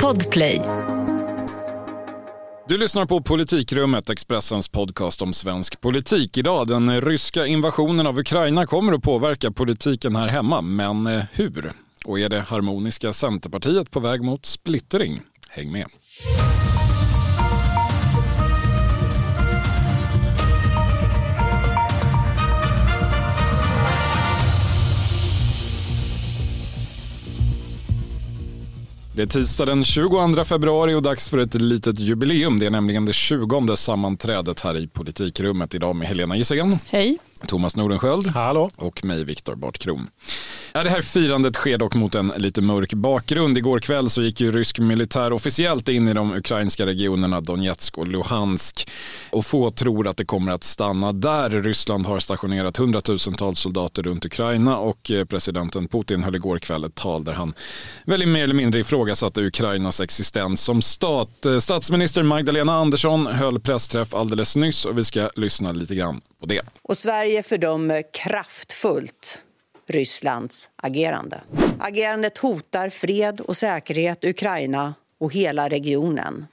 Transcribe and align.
Podplay. 0.00 0.62
Du 2.68 2.78
lyssnar 2.78 3.06
på 3.06 3.22
Politikrummet, 3.22 4.10
Expressens 4.10 4.68
podcast 4.68 5.22
om 5.22 5.32
svensk 5.32 5.80
politik. 5.80 6.36
Idag, 6.38 6.68
den 6.68 7.00
ryska 7.00 7.46
invasionen 7.46 8.06
av 8.06 8.18
Ukraina 8.18 8.66
kommer 8.66 8.92
att 8.92 9.02
påverka 9.02 9.50
politiken 9.50 10.16
här 10.16 10.28
hemma, 10.28 10.60
men 10.60 11.06
eh, 11.06 11.22
hur? 11.32 11.70
Och 12.04 12.18
är 12.20 12.28
det 12.28 12.40
harmoniska 12.40 13.12
Centerpartiet 13.12 13.90
på 13.90 14.00
väg 14.00 14.22
mot 14.22 14.46
splittring? 14.46 15.20
Häng 15.48 15.72
med. 15.72 15.86
Det 29.20 29.24
är 29.24 29.26
tisdag 29.26 29.66
den 29.66 29.84
22 29.84 30.44
februari 30.44 30.94
och 30.94 31.02
dags 31.02 31.28
för 31.28 31.38
ett 31.38 31.54
litet 31.54 31.98
jubileum. 31.98 32.58
Det 32.58 32.66
är 32.66 32.70
nämligen 32.70 33.04
det 33.04 33.12
20 33.12 33.76
sammanträdet 33.76 34.60
här 34.60 34.78
i 34.78 34.88
politikrummet 34.88 35.74
idag 35.74 35.96
med 35.96 36.08
Helena 36.08 36.36
Gissén. 36.36 36.78
Hej. 36.86 37.18
Thomas 37.46 37.76
Nordenskjöld 37.76 38.26
Hallå. 38.26 38.70
och 38.76 39.04
mig, 39.04 39.24
Viktor 39.24 39.54
Bartkron. 39.54 40.08
Ja, 40.72 40.84
det 40.84 40.90
här 40.90 41.02
firandet 41.02 41.54
sker 41.54 41.78
dock 41.78 41.94
mot 41.94 42.14
en 42.14 42.32
lite 42.36 42.60
mörk 42.62 42.94
bakgrund. 42.94 43.58
Igår 43.58 43.80
kväll 43.80 44.10
så 44.10 44.22
gick 44.22 44.40
ju 44.40 44.52
rysk 44.52 44.78
militär 44.78 45.32
officiellt 45.32 45.88
in 45.88 46.08
i 46.08 46.12
de 46.12 46.32
ukrainska 46.34 46.86
regionerna 46.86 47.40
Donetsk 47.40 47.98
och 47.98 48.06
Luhansk. 48.06 48.90
Och 49.30 49.46
få 49.46 49.70
tror 49.70 50.08
att 50.08 50.16
det 50.16 50.24
kommer 50.24 50.52
att 50.52 50.64
stanna 50.64 51.12
där. 51.12 51.50
Ryssland 51.50 52.06
har 52.06 52.18
stationerat 52.18 52.76
hundratusentals 52.76 53.60
soldater 53.60 54.02
runt 54.02 54.24
Ukraina 54.24 54.78
och 54.78 55.10
eh, 55.10 55.24
presidenten 55.24 55.88
Putin 55.88 56.22
höll 56.22 56.34
igår 56.34 56.58
kväll 56.58 56.84
ett 56.84 56.94
tal 56.94 57.24
där 57.24 57.32
han 57.32 57.54
väl 58.04 58.26
mer 58.26 58.44
eller 58.44 58.54
mindre 58.54 58.80
ifrågasatte 58.80 59.40
Ukrainas 59.40 60.00
existens 60.00 60.62
som 60.62 60.82
stat. 60.82 61.46
Eh, 61.46 61.58
Statsminister 61.58 62.22
Magdalena 62.22 62.72
Andersson 62.72 63.26
höll 63.26 63.60
pressträff 63.60 64.14
alldeles 64.14 64.56
nyss 64.56 64.84
och 64.84 64.98
vi 64.98 65.04
ska 65.04 65.30
lyssna 65.36 65.72
lite 65.72 65.94
grann 65.94 66.20
på 66.40 66.46
det. 66.46 66.62
Och 66.82 66.96
Sverige 66.96 67.42
fördömer 67.42 68.02
kraftfullt 68.12 69.42
Rysslands 69.88 70.70
agerande. 70.76 71.40
Agerandet 71.78 72.38
hotar 72.38 72.90
fred 72.90 73.40
och 73.40 73.56
säkerhet 73.56 74.24
i 74.24 74.30
Ukraina 74.30 74.94
och 75.18 75.32
hela 75.32 75.68
regionen. 75.68 76.46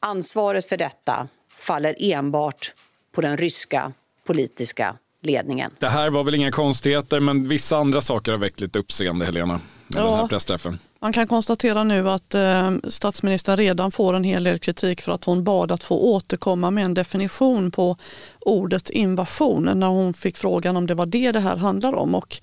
Ansvaret 0.00 0.68
för 0.68 0.76
detta 0.76 1.28
faller 1.58 1.96
enbart 1.98 2.74
på 3.14 3.20
den 3.20 3.36
ryska 3.36 3.92
politiska 4.26 4.96
ledningen. 5.22 5.70
Det 5.78 5.88
här 5.88 6.10
var 6.10 6.24
väl 6.24 6.34
inga 6.34 6.52
konstigheter, 6.52 7.20
men 7.20 7.48
vissa 7.48 7.76
andra 7.76 8.02
saker 8.02 8.32
har 8.32 8.38
väckt 8.38 8.60
lite 8.60 8.78
uppseende, 8.78 9.24
Helena, 9.24 9.60
med 9.86 10.00
Ja. 10.02 10.04
den 10.10 10.14
här 10.20 10.28
pressträffen. 10.28 10.78
Man 11.06 11.12
kan 11.12 11.26
konstatera 11.26 11.84
nu 11.84 12.08
att 12.10 12.34
eh, 12.34 12.72
statsministern 12.88 13.56
redan 13.56 13.90
får 13.90 14.14
en 14.14 14.24
hel 14.24 14.44
del 14.44 14.58
kritik 14.58 15.02
för 15.02 15.12
att 15.12 15.24
hon 15.24 15.44
bad 15.44 15.72
att 15.72 15.84
få 15.84 15.98
återkomma 15.98 16.70
med 16.70 16.84
en 16.84 16.94
definition 16.94 17.70
på 17.70 17.96
ordet 18.40 18.90
invasion 18.90 19.70
när 19.74 19.86
hon 19.86 20.14
fick 20.14 20.36
frågan 20.36 20.76
om 20.76 20.86
det 20.86 20.94
var 20.94 21.06
det 21.06 21.32
det 21.32 21.40
här 21.40 21.56
handlar 21.56 21.94
om. 21.94 22.14
Och 22.14 22.36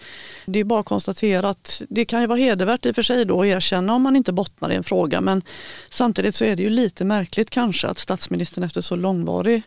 det 0.46 0.60
är 0.60 0.64
bara 0.64 0.80
att 0.80 0.86
konstatera 0.86 1.50
att 1.50 1.82
det 1.90 2.06
kan 2.06 2.22
ju 2.22 2.28
vara 2.28 2.40
hedervärt 2.40 2.86
i 2.86 2.92
och 2.92 2.96
för 2.96 3.02
sig 3.02 3.26
då 3.26 3.42
att 3.42 3.48
erkänna 3.48 3.94
om 3.94 4.02
man 4.02 4.16
inte 4.16 4.34
bottnar 4.34 4.72
i 4.72 4.76
en 4.76 4.84
fråga 4.84 5.22
men 5.22 5.42
samtidigt 5.90 6.36
så 6.36 6.46
är 6.46 6.56
det 6.56 6.64
ju 6.64 6.70
lite 6.70 7.06
märkligt 7.06 7.50
kanske 7.50 7.88
att 7.88 8.00
statsministern 8.00 8.64
efter 8.64 8.82
så 8.82 8.96
långvarig 8.96 9.62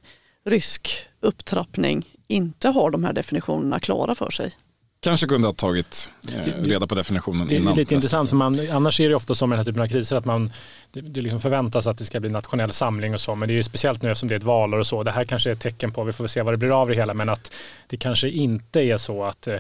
rysk 0.44 1.06
upptrappning 1.20 2.06
inte 2.28 2.68
har 2.68 2.90
de 2.90 3.04
här 3.04 3.12
definitionerna 3.12 3.80
klara 3.80 4.14
för 4.14 4.30
sig. 4.30 4.52
Kanske 5.06 5.26
kunde 5.26 5.48
ha 5.48 5.54
tagit 5.54 6.10
eh, 6.34 6.62
reda 6.62 6.86
på 6.86 6.94
definitionen 6.94 7.48
Det 7.48 7.54
är 7.54 7.58
innan. 7.58 7.76
lite 7.76 7.94
intressant 7.94 8.28
för 8.28 8.36
man, 8.36 8.60
annars 8.72 9.00
är 9.00 9.08
det 9.08 9.14
ofta 9.14 9.34
som 9.34 9.52
i 9.52 9.52
den 9.52 9.58
här 9.58 9.64
typen 9.64 9.82
av 9.82 9.86
kriser 9.88 10.16
att 10.16 10.24
man 10.24 10.50
det, 10.92 11.00
det 11.00 11.20
liksom 11.20 11.40
förväntas 11.40 11.86
att 11.86 11.98
det 11.98 12.04
ska 12.04 12.20
bli 12.20 12.30
nationell 12.30 12.72
samling 12.72 13.14
och 13.14 13.20
så 13.20 13.34
men 13.34 13.48
det 13.48 13.54
är 13.54 13.56
ju 13.56 13.62
speciellt 13.62 14.02
nu 14.02 14.10
eftersom 14.10 14.28
det 14.28 14.34
är 14.34 14.36
ett 14.36 14.44
valår 14.44 14.78
och 14.78 14.86
så. 14.86 15.02
Det 15.02 15.10
här 15.10 15.24
kanske 15.24 15.50
är 15.50 15.52
ett 15.52 15.60
tecken 15.60 15.92
på, 15.92 16.04
vi 16.04 16.12
får 16.12 16.24
väl 16.24 16.28
se 16.28 16.42
vad 16.42 16.52
det 16.54 16.58
blir 16.58 16.80
av 16.80 16.88
det 16.88 16.94
hela 16.94 17.14
men 17.14 17.28
att 17.28 17.52
det 17.86 17.96
kanske 17.96 18.28
inte 18.28 18.80
är 18.80 18.96
så 18.96 19.24
att 19.24 19.46
eh, 19.46 19.56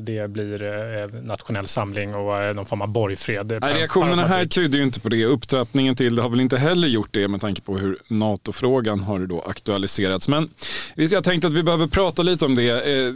det 0.00 0.30
blir 0.30 0.62
eh, 0.62 1.20
nationell 1.22 1.66
samling 1.68 2.14
och 2.14 2.42
eh, 2.42 2.54
någon 2.54 2.66
form 2.66 2.82
av 2.82 2.88
borgfred. 2.88 3.58
Nej, 3.60 3.74
reaktionerna 3.74 4.26
här 4.26 4.46
tyder 4.46 4.78
ju 4.78 4.84
inte 4.84 5.00
på 5.00 5.08
det. 5.08 5.24
Upptrappningen 5.24 5.96
till 5.96 6.14
det 6.16 6.22
har 6.22 6.28
väl 6.28 6.40
inte 6.40 6.58
heller 6.58 6.88
gjort 6.88 7.08
det 7.10 7.28
med 7.28 7.40
tanke 7.40 7.60
på 7.60 7.78
hur 7.78 7.98
NATO-frågan 8.08 9.00
har 9.00 9.18
då 9.18 9.40
aktualiserats. 9.40 10.28
Men 10.28 10.50
jag 10.94 11.24
tänkte 11.24 11.46
att 11.46 11.54
vi 11.54 11.62
behöver 11.62 11.86
prata 11.86 12.22
lite 12.22 12.44
om 12.44 12.54
det. 12.54 13.12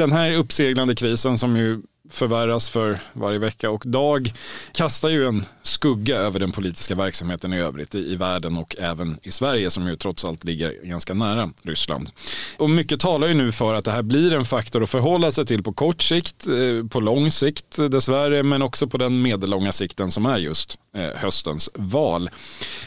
Den 0.00 0.12
här 0.12 0.32
uppseglande 0.32 0.94
krisen 0.94 1.38
som 1.38 1.56
ju 1.56 1.80
förvärras 2.10 2.70
för 2.70 2.98
varje 3.12 3.38
vecka 3.38 3.70
och 3.70 3.82
dag 3.86 4.32
kastar 4.72 5.08
ju 5.08 5.26
en 5.26 5.44
skugga 5.62 6.16
över 6.16 6.40
den 6.40 6.52
politiska 6.52 6.94
verksamheten 6.94 7.52
i 7.52 7.58
övrigt 7.58 7.94
i, 7.94 7.98
i 7.98 8.16
världen 8.16 8.56
och 8.56 8.76
även 8.78 9.18
i 9.22 9.30
Sverige 9.30 9.70
som 9.70 9.88
ju 9.88 9.96
trots 9.96 10.24
allt 10.24 10.44
ligger 10.44 10.84
ganska 10.84 11.14
nära 11.14 11.50
Ryssland. 11.62 12.10
Och 12.56 12.70
mycket 12.70 13.00
talar 13.00 13.28
ju 13.28 13.34
nu 13.34 13.52
för 13.52 13.74
att 13.74 13.84
det 13.84 13.90
här 13.90 14.02
blir 14.02 14.32
en 14.32 14.44
faktor 14.44 14.82
att 14.82 14.90
förhålla 14.90 15.30
sig 15.32 15.46
till 15.46 15.62
på 15.62 15.72
kort 15.72 16.02
sikt, 16.02 16.46
eh, 16.48 16.88
på 16.88 17.00
lång 17.00 17.30
sikt 17.30 17.76
dessvärre, 17.90 18.42
men 18.42 18.62
också 18.62 18.86
på 18.86 18.98
den 18.98 19.22
medellånga 19.22 19.72
sikten 19.72 20.10
som 20.10 20.26
är 20.26 20.38
just 20.38 20.78
eh, 20.96 21.20
höstens 21.20 21.70
val. 21.74 22.30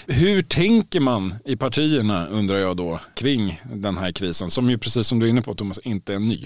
Hur 0.08 0.44
tänker 0.44 1.00
man 1.00 1.36
i 1.46 1.56
partierna 1.56 2.28
undrar 2.28 2.58
jag 2.58 2.78
då 2.78 3.00
kring 3.16 3.62
den 3.74 3.98
här 3.98 4.12
krisen 4.12 4.50
som 4.50 4.70
ju 4.70 4.78
precis 4.78 5.08
som 5.08 5.20
du 5.20 5.26
är 5.26 5.30
inne 5.30 5.42
på 5.42 5.56
Thomas 5.56 5.80
inte 5.84 6.14
är 6.14 6.20
ny. 6.20 6.46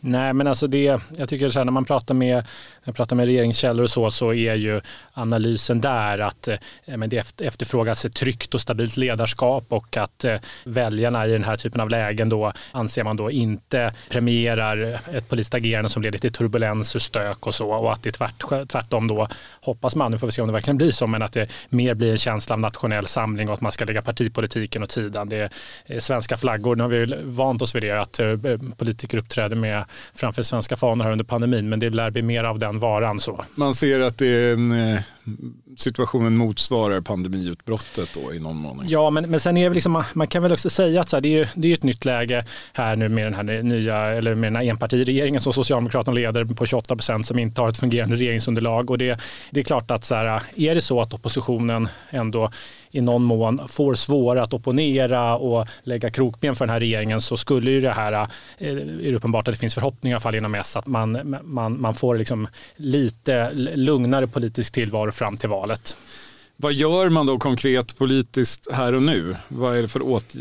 Nej 0.00 0.32
men 0.32 0.46
alltså 0.46 0.66
det, 0.66 1.00
jag 1.16 1.28
tycker 1.28 1.48
så 1.48 1.58
här, 1.58 1.64
när 1.64 1.72
man 1.72 1.84
pratar 1.84 2.14
med, 2.14 2.36
när 2.36 2.44
jag 2.84 2.94
pratar 2.94 3.16
med 3.16 3.26
regeringskällor 3.26 3.82
och 3.82 3.90
så, 3.90 4.10
så 4.10 4.34
är 4.34 4.54
ju 4.54 4.80
analysen 5.12 5.80
där 5.80 6.18
att 6.18 6.48
eh, 6.48 6.56
men 6.96 7.10
det 7.10 7.40
efterfrågas 7.40 8.04
ett 8.04 8.14
tryggt 8.14 8.54
och 8.54 8.60
stabilt 8.60 8.96
ledarskap 8.96 9.64
och 9.68 9.96
att 9.96 10.24
eh, 10.24 10.36
väljarna 10.64 11.26
i 11.26 11.30
den 11.30 11.44
här 11.44 11.56
typen 11.56 11.80
av 11.80 11.90
lägen 11.90 12.28
då 12.28 12.52
anser 12.72 13.04
man 13.04 13.16
då 13.16 13.30
inte 13.30 13.92
premierar 14.10 15.00
ett 15.12 15.28
politiskt 15.28 15.54
agerande 15.54 15.90
som 15.90 16.02
leder 16.02 16.18
till 16.18 16.32
turbulens 16.32 16.94
och 16.94 17.02
stök 17.02 17.46
och 17.46 17.54
så 17.54 17.70
och 17.70 17.92
att 17.92 18.02
det 18.02 18.10
tvärt, 18.10 18.68
tvärtom 18.68 19.08
då 19.08 19.28
hoppas 19.62 19.96
man, 19.96 20.10
nu 20.10 20.18
får 20.18 20.26
vi 20.26 20.32
se 20.32 20.42
om 20.42 20.48
det 20.48 20.52
verkligen 20.52 20.76
blir 20.76 20.90
så, 20.90 21.06
men 21.06 21.22
att 21.22 21.32
det 21.32 21.50
mer 21.68 21.94
blir 21.94 22.10
en 22.10 22.18
känsla 22.18 22.52
av 22.52 22.60
nationell 22.60 23.06
samling 23.06 23.48
och 23.48 23.54
att 23.54 23.60
man 23.60 23.72
ska 23.72 23.84
lägga 23.84 24.02
partipolitiken 24.02 24.82
åt 24.82 24.92
sidan. 24.92 25.28
Det 25.28 25.52
är 25.86 26.00
svenska 26.00 26.36
flaggor, 26.36 26.76
nu 26.76 26.82
har 26.82 26.90
vi 26.90 26.96
ju 26.96 27.22
vant 27.22 27.62
oss 27.62 27.74
vid 27.74 27.82
det 27.82 28.00
att 28.00 28.20
eh, 28.20 28.36
politiker 28.76 29.18
uppträder 29.18 29.56
med 29.56 29.84
framför 30.14 30.42
svenska 30.42 30.76
fanor 30.76 31.04
här 31.04 31.12
under 31.12 31.24
pandemin, 31.24 31.68
men 31.68 31.80
det 31.80 31.90
lär 31.90 32.10
bli 32.10 32.22
mer 32.22 32.44
av 32.44 32.58
den 32.58 32.78
varan 32.78 33.20
så. 33.20 33.44
Man 33.54 33.74
ser 33.74 34.00
att 34.00 34.18
det 34.18 34.26
är 34.26 34.52
en, 34.52 34.72
eh, 34.94 35.00
situationen 35.76 36.36
motsvarar 36.36 37.00
pandemiutbrottet 37.00 38.08
då 38.14 38.34
i 38.34 38.38
någon 38.38 38.56
mån. 38.56 38.82
Ja, 38.86 39.10
men, 39.10 39.30
men 39.30 39.40
sen 39.40 39.56
är 39.56 39.68
det 39.68 39.74
liksom, 39.74 40.04
man, 40.14 40.26
kan 40.26 40.42
väl 40.42 40.52
också 40.52 40.70
säga 40.70 41.00
att 41.00 41.08
så 41.08 41.16
här, 41.16 41.20
det, 41.20 41.28
är 41.28 41.38
ju, 41.38 41.46
det 41.54 41.68
är 41.68 41.74
ett 41.74 41.82
nytt 41.82 42.04
läge 42.04 42.44
här 42.72 42.96
nu 42.96 43.08
med 43.08 43.26
den 43.26 43.34
här 43.34 43.62
nya, 43.62 43.96
eller 43.96 44.34
med 44.34 44.52
den 44.52 44.56
här 44.56 44.64
enpartiregeringen 44.64 45.40
som 45.40 45.52
Socialdemokraterna 45.52 46.14
leder 46.14 46.44
på 46.44 46.66
28 46.66 46.96
procent 46.96 47.26
som 47.26 47.38
inte 47.38 47.60
har 47.60 47.68
ett 47.68 47.78
fungerande 47.78 48.16
regeringsunderlag. 48.16 48.90
Och 48.90 48.98
det, 48.98 49.20
det 49.50 49.60
är 49.60 49.64
klart 49.64 49.90
att 49.90 50.04
så 50.04 50.14
här, 50.14 50.42
är 50.56 50.74
det 50.74 50.80
så 50.80 51.00
att 51.00 51.14
oppositionen 51.14 51.88
ändå 52.10 52.50
i 52.90 53.00
någon 53.00 53.22
mån 53.22 53.68
får 53.68 53.94
svårare 53.94 54.42
att 54.42 54.54
opponera 54.54 55.36
och 55.36 55.66
lägga 55.82 56.10
krokben 56.10 56.56
för 56.56 56.66
den 56.66 56.72
här 56.72 56.80
regeringen 56.80 57.20
så 57.20 57.36
skulle 57.36 57.70
ju 57.70 57.80
det 57.80 57.90
här, 57.90 58.12
eh, 58.12 58.28
är 58.58 58.74
det 59.10 59.14
uppenbart 59.14 59.48
att 59.48 59.54
det 59.54 59.60
finns 59.60 59.74
förhoppningar 59.74 60.14
i 60.14 60.16
alla 60.16 60.20
fall 60.20 60.34
inom 60.34 60.54
S 60.54 60.76
att 60.76 60.86
man, 60.86 61.36
man, 61.44 61.80
man 61.80 61.94
får 61.94 62.16
liksom 62.16 62.48
lite 62.76 63.50
lugnare 63.54 64.26
politisk 64.26 64.72
tillvaro 64.72 65.12
fram 65.18 65.36
till 65.36 65.48
valet. 65.48 65.96
Vad 66.56 66.72
gör 66.72 67.08
man 67.08 67.26
då 67.26 67.38
konkret 67.38 67.98
politiskt 67.98 68.72
här 68.72 68.92
och 68.92 69.02
nu? 69.02 69.36
Vad 69.48 69.76
är 69.76 69.82
det 69.82 69.88
för 69.88 70.02
åt... 70.02 70.34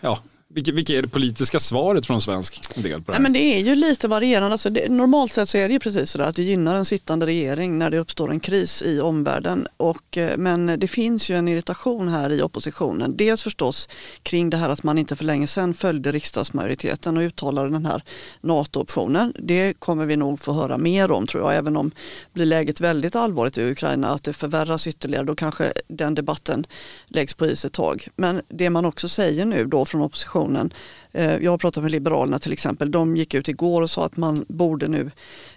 Ja, 0.00 0.18
vilket, 0.58 0.74
vilket 0.74 0.96
är 0.96 1.02
det 1.02 1.08
politiska 1.08 1.60
svaret 1.60 2.06
från 2.06 2.20
svensk 2.20 2.74
del 2.74 2.82
på 2.82 2.88
det 2.88 3.02
Nej, 3.06 3.14
här? 3.14 3.20
men 3.20 3.32
det 3.32 3.38
är 3.38 3.58
ju 3.58 3.74
lite 3.74 4.08
varierande. 4.08 4.52
Alltså 4.52 4.70
det, 4.70 4.88
normalt 4.88 5.32
sett 5.32 5.48
så 5.48 5.58
är 5.58 5.68
det 5.68 5.72
ju 5.72 5.80
precis 5.80 6.10
sådär 6.10 6.24
att 6.24 6.36
det 6.36 6.42
gynnar 6.42 6.76
en 6.76 6.84
sittande 6.84 7.26
regering 7.26 7.78
när 7.78 7.90
det 7.90 7.98
uppstår 7.98 8.30
en 8.30 8.40
kris 8.40 8.82
i 8.82 9.00
omvärlden. 9.00 9.66
Och, 9.76 10.18
eh, 10.18 10.36
men 10.36 10.66
det 10.66 10.88
finns 10.88 11.30
ju 11.30 11.36
en 11.36 11.48
irritation 11.48 12.08
här 12.08 12.30
i 12.30 12.42
oppositionen. 12.42 13.16
Dels 13.16 13.42
förstås 13.42 13.88
kring 14.22 14.50
det 14.50 14.56
här 14.56 14.68
att 14.68 14.82
man 14.82 14.98
inte 14.98 15.16
för 15.16 15.24
länge 15.24 15.46
sedan 15.46 15.74
följde 15.74 16.12
riksdagsmajoriteten 16.12 17.16
och 17.16 17.22
uttalade 17.22 17.70
den 17.70 17.86
här 17.86 18.02
NATO-optionen. 18.40 19.32
Det 19.38 19.74
kommer 19.78 20.06
vi 20.06 20.16
nog 20.16 20.40
få 20.40 20.52
höra 20.52 20.78
mer 20.78 21.10
om 21.10 21.26
tror 21.26 21.42
jag. 21.42 21.58
Även 21.58 21.76
om 21.76 21.90
blir 22.32 22.46
läget 22.46 22.80
väldigt 22.80 23.16
allvarligt 23.16 23.58
i 23.58 23.70
Ukraina 23.70 24.08
att 24.08 24.24
det 24.24 24.32
förvärras 24.32 24.86
ytterligare 24.86 25.24
då 25.24 25.34
kanske 25.34 25.72
den 25.88 26.14
debatten 26.14 26.66
läggs 27.06 27.34
på 27.34 27.46
is 27.46 27.64
ett 27.64 27.72
tag. 27.72 28.08
Men 28.16 28.42
det 28.48 28.70
man 28.70 28.84
också 28.84 29.08
säger 29.08 29.44
nu 29.44 29.64
då 29.64 29.84
från 29.84 30.02
oppositionen 30.02 30.47
eh, 30.56 31.36
jag 31.36 31.50
har 31.50 31.58
pratat 31.58 31.82
med 31.82 31.92
Liberalerna 31.92 32.38
till 32.38 32.52
exempel. 32.52 32.90
De 32.90 33.16
gick 33.16 33.34
ut 33.34 33.48
igår 33.48 33.82
och 33.82 33.90
sa 33.90 34.04
att 34.04 34.16
man 34.16 34.44
borde 34.48 34.88
nu 34.88 35.10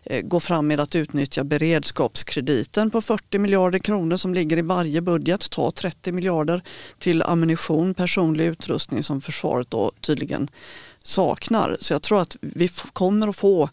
eh, 0.04 0.22
gå 0.22 0.40
fram 0.40 0.68
med 0.68 0.80
att 0.80 0.96
utnyttja 0.96 1.44
beredskapskrediten 1.44 2.92
på 2.92 3.02
40 3.02 3.38
miljarder 3.40 3.80
kronor 3.80 4.18
som 4.18 4.34
ligger 4.34 4.58
i 4.58 4.62
varje 4.62 5.02
budget. 5.02 5.50
Ta 5.50 5.72
30 5.72 6.12
miljarder 6.12 6.62
till 7.00 7.24
ammunition, 7.24 7.94
personlig 7.94 8.46
utrustning 8.46 9.04
som 9.04 9.22
försvaret 9.22 9.72
då 9.72 9.92
tydligen 10.02 10.50
saknar. 11.04 11.78
Så 11.82 11.94
jag 11.94 12.02
tror 12.02 12.22
att 12.22 12.38
vi 12.42 12.68
kommer 12.94 13.28
att 13.28 13.36
få 13.36 13.70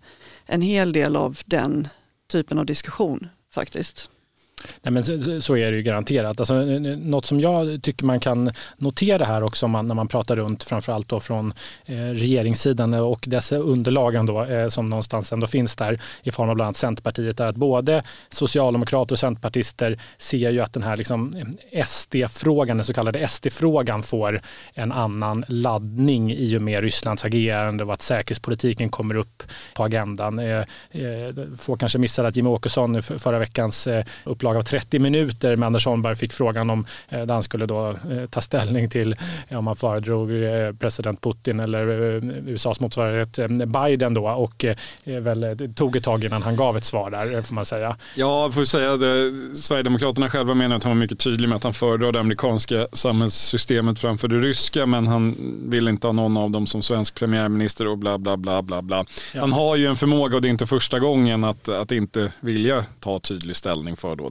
en 0.46 0.62
hel 0.62 0.92
del 0.92 1.16
av 1.16 1.38
den 1.44 1.88
typen 2.30 2.58
av 2.58 2.66
diskussion 2.66 3.28
faktiskt. 3.54 4.10
Nej, 4.82 4.92
men 4.92 5.04
så, 5.04 5.40
så, 5.40 5.56
är 5.56 5.70
det 5.70 5.76
ju 5.76 5.82
garanterat. 5.82 6.40
Alltså, 6.40 6.54
något 6.54 7.26
som 7.26 7.40
jag 7.40 7.82
tycker 7.82 8.04
man 8.04 8.20
kan 8.20 8.52
notera 8.76 9.24
här 9.24 9.42
också 9.42 9.68
man, 9.68 9.88
när 9.88 9.94
man 9.94 10.08
pratar 10.08 10.36
runt 10.36 10.64
framförallt 10.64 11.08
då 11.08 11.20
från 11.20 11.52
eh, 11.86 11.96
regeringssidan 11.96 12.94
och 12.94 13.24
dessa 13.26 13.56
underlagen 13.56 14.26
då, 14.26 14.44
eh, 14.44 14.68
som 14.68 14.86
någonstans 14.86 15.32
ändå 15.32 15.46
finns 15.46 15.76
där 15.76 16.00
i 16.22 16.30
form 16.30 16.48
av 16.48 16.54
bland 16.54 16.66
annat 16.66 16.76
Centerpartiet 16.76 17.40
är 17.40 17.46
att 17.46 17.56
både 17.56 18.02
socialdemokrater 18.28 19.14
och 19.14 19.18
centerpartister 19.18 20.00
ser 20.18 20.50
ju 20.50 20.60
att 20.60 20.72
den 20.72 20.82
här 20.82 20.96
liksom 20.96 21.36
eh, 21.70 21.86
SD-frågan, 21.86 22.76
den 22.76 22.84
så 22.84 22.94
kallade 22.94 23.28
SD-frågan 23.28 24.02
får 24.02 24.40
en 24.74 24.92
annan 24.92 25.44
laddning 25.48 26.32
i 26.32 26.56
och 26.56 26.62
med 26.62 26.82
Rysslands 26.82 27.24
agerande 27.24 27.84
och 27.84 27.92
att 27.92 28.02
säkerhetspolitiken 28.02 28.88
kommer 28.88 29.14
upp 29.14 29.42
på 29.74 29.84
agendan. 29.84 30.38
Eh, 30.38 30.58
eh, 30.90 31.34
få 31.58 31.76
kanske 31.76 31.98
missade 31.98 32.28
att 32.28 32.36
Jimmie 32.36 32.52
Åkesson 32.52 33.02
förra 33.02 33.38
veckans 33.38 33.86
eh, 33.86 34.04
upplaga 34.24 34.47
inslag 34.48 34.56
av 34.56 34.80
30 34.80 34.98
minuter 34.98 35.56
med 35.56 35.66
Anders 35.66 35.86
Holmberg 35.86 36.16
fick 36.16 36.32
frågan 36.32 36.70
om 36.70 36.86
eh, 37.08 37.26
där 37.26 37.34
han 37.34 37.42
skulle 37.42 37.66
då 37.66 37.88
eh, 37.88 38.26
ta 38.30 38.40
ställning 38.40 38.90
till 38.90 39.16
om 39.50 39.64
man 39.64 39.76
föredrog 39.76 40.30
eh, 40.30 40.72
president 40.78 41.20
Putin 41.20 41.60
eller 41.60 41.88
USAs 42.48 42.80
motsvarighet 42.80 43.38
Biden 43.66 44.14
då 44.14 44.28
och 44.28 44.64
väl 45.04 45.72
tog 45.74 45.96
ett 45.96 46.04
tag 46.04 46.24
innan 46.24 46.42
han 46.42 46.56
gav 46.56 46.76
ett 46.76 46.84
svar 46.84 47.10
där 47.10 47.42
får 47.42 47.54
man 47.54 47.64
säga. 47.64 47.96
Ja, 48.16 48.50
får 48.50 48.64
säga 48.64 48.96
det. 48.96 49.32
Sverigedemokraterna 49.56 50.28
själva 50.28 50.54
menar 50.54 50.76
att 50.76 50.84
han 50.84 50.92
var 50.92 51.00
mycket 51.00 51.18
tydlig 51.18 51.48
med 51.48 51.56
att 51.56 51.64
han 51.64 51.74
föredrar 51.74 52.12
det 52.12 52.20
amerikanska 52.20 52.86
samhällssystemet 52.92 53.98
framför 53.98 54.28
det 54.28 54.38
ryska 54.38 54.86
men 54.86 55.06
han 55.06 55.36
vill 55.70 55.88
inte 55.88 56.06
ha 56.06 56.12
någon 56.12 56.36
av 56.36 56.50
dem 56.50 56.66
som 56.66 56.82
svensk 56.82 57.14
premiärminister 57.14 57.86
och 57.86 57.98
bla 57.98 58.18
bla 58.18 58.36
bla 58.36 58.62
bla 58.62 58.82
bla. 58.82 59.04
Ja. 59.34 59.40
Han 59.40 59.52
har 59.52 59.76
ju 59.76 59.86
en 59.86 59.96
förmåga 59.96 60.36
och 60.36 60.42
det 60.42 60.48
är 60.48 60.50
inte 60.50 60.66
första 60.66 60.98
gången 60.98 61.44
att, 61.44 61.68
att 61.68 61.92
inte 61.92 62.32
vilja 62.40 62.84
ta 63.00 63.18
tydlig 63.18 63.56
ställning 63.56 63.96
för 63.96 64.16
då 64.16 64.28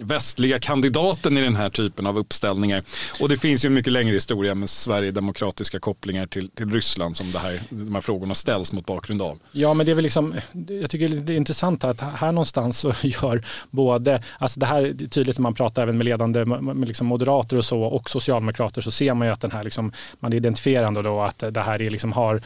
västliga 0.00 0.58
kandidaten 0.58 1.38
i 1.38 1.40
den 1.40 1.56
här 1.56 1.70
typen 1.70 2.06
av 2.06 2.18
uppställningar. 2.18 2.82
Och 3.20 3.28
det 3.28 3.36
finns 3.36 3.64
ju 3.64 3.66
en 3.66 3.74
mycket 3.74 3.92
längre 3.92 4.14
historia 4.14 4.54
med 4.54 4.70
Sverigedemokratiska 4.70 5.80
kopplingar 5.80 6.26
till, 6.26 6.50
till 6.50 6.70
Ryssland 6.70 7.16
som 7.16 7.30
det 7.30 7.38
här, 7.38 7.60
de 7.70 7.94
här 7.94 8.02
frågorna 8.02 8.34
ställs 8.34 8.72
mot 8.72 8.86
bakgrund 8.86 9.22
av. 9.22 9.38
Ja, 9.52 9.74
men 9.74 9.86
det 9.86 9.92
är 9.92 9.94
väl 9.94 10.02
liksom, 10.02 10.34
jag 10.68 10.90
tycker 10.90 11.08
det 11.08 11.32
är 11.32 11.36
intressant 11.36 11.84
att 11.84 12.00
här 12.00 12.32
någonstans 12.32 12.78
så 12.78 12.92
gör 13.02 13.42
både, 13.70 14.22
alltså 14.38 14.60
det 14.60 14.66
här 14.66 14.82
är 14.82 15.08
tydligt 15.08 15.38
när 15.38 15.42
man 15.42 15.54
pratar 15.54 15.82
även 15.82 15.96
med 15.96 16.04
ledande 16.04 16.44
med 16.44 16.88
liksom 16.88 17.06
moderater 17.06 17.56
och 17.56 17.64
så 17.64 17.82
och 17.82 18.10
socialdemokrater 18.10 18.80
så 18.80 18.90
ser 18.90 19.14
man 19.14 19.26
ju 19.26 19.32
att 19.32 19.40
den 19.40 19.50
här 19.50 19.64
liksom, 19.64 19.92
man 20.20 20.32
identifierar 20.32 21.02
då 21.02 21.20
att 21.20 21.38
det 21.38 21.60
här 21.60 21.82
är 21.82 21.90
liksom 21.90 22.12
har 22.12 22.40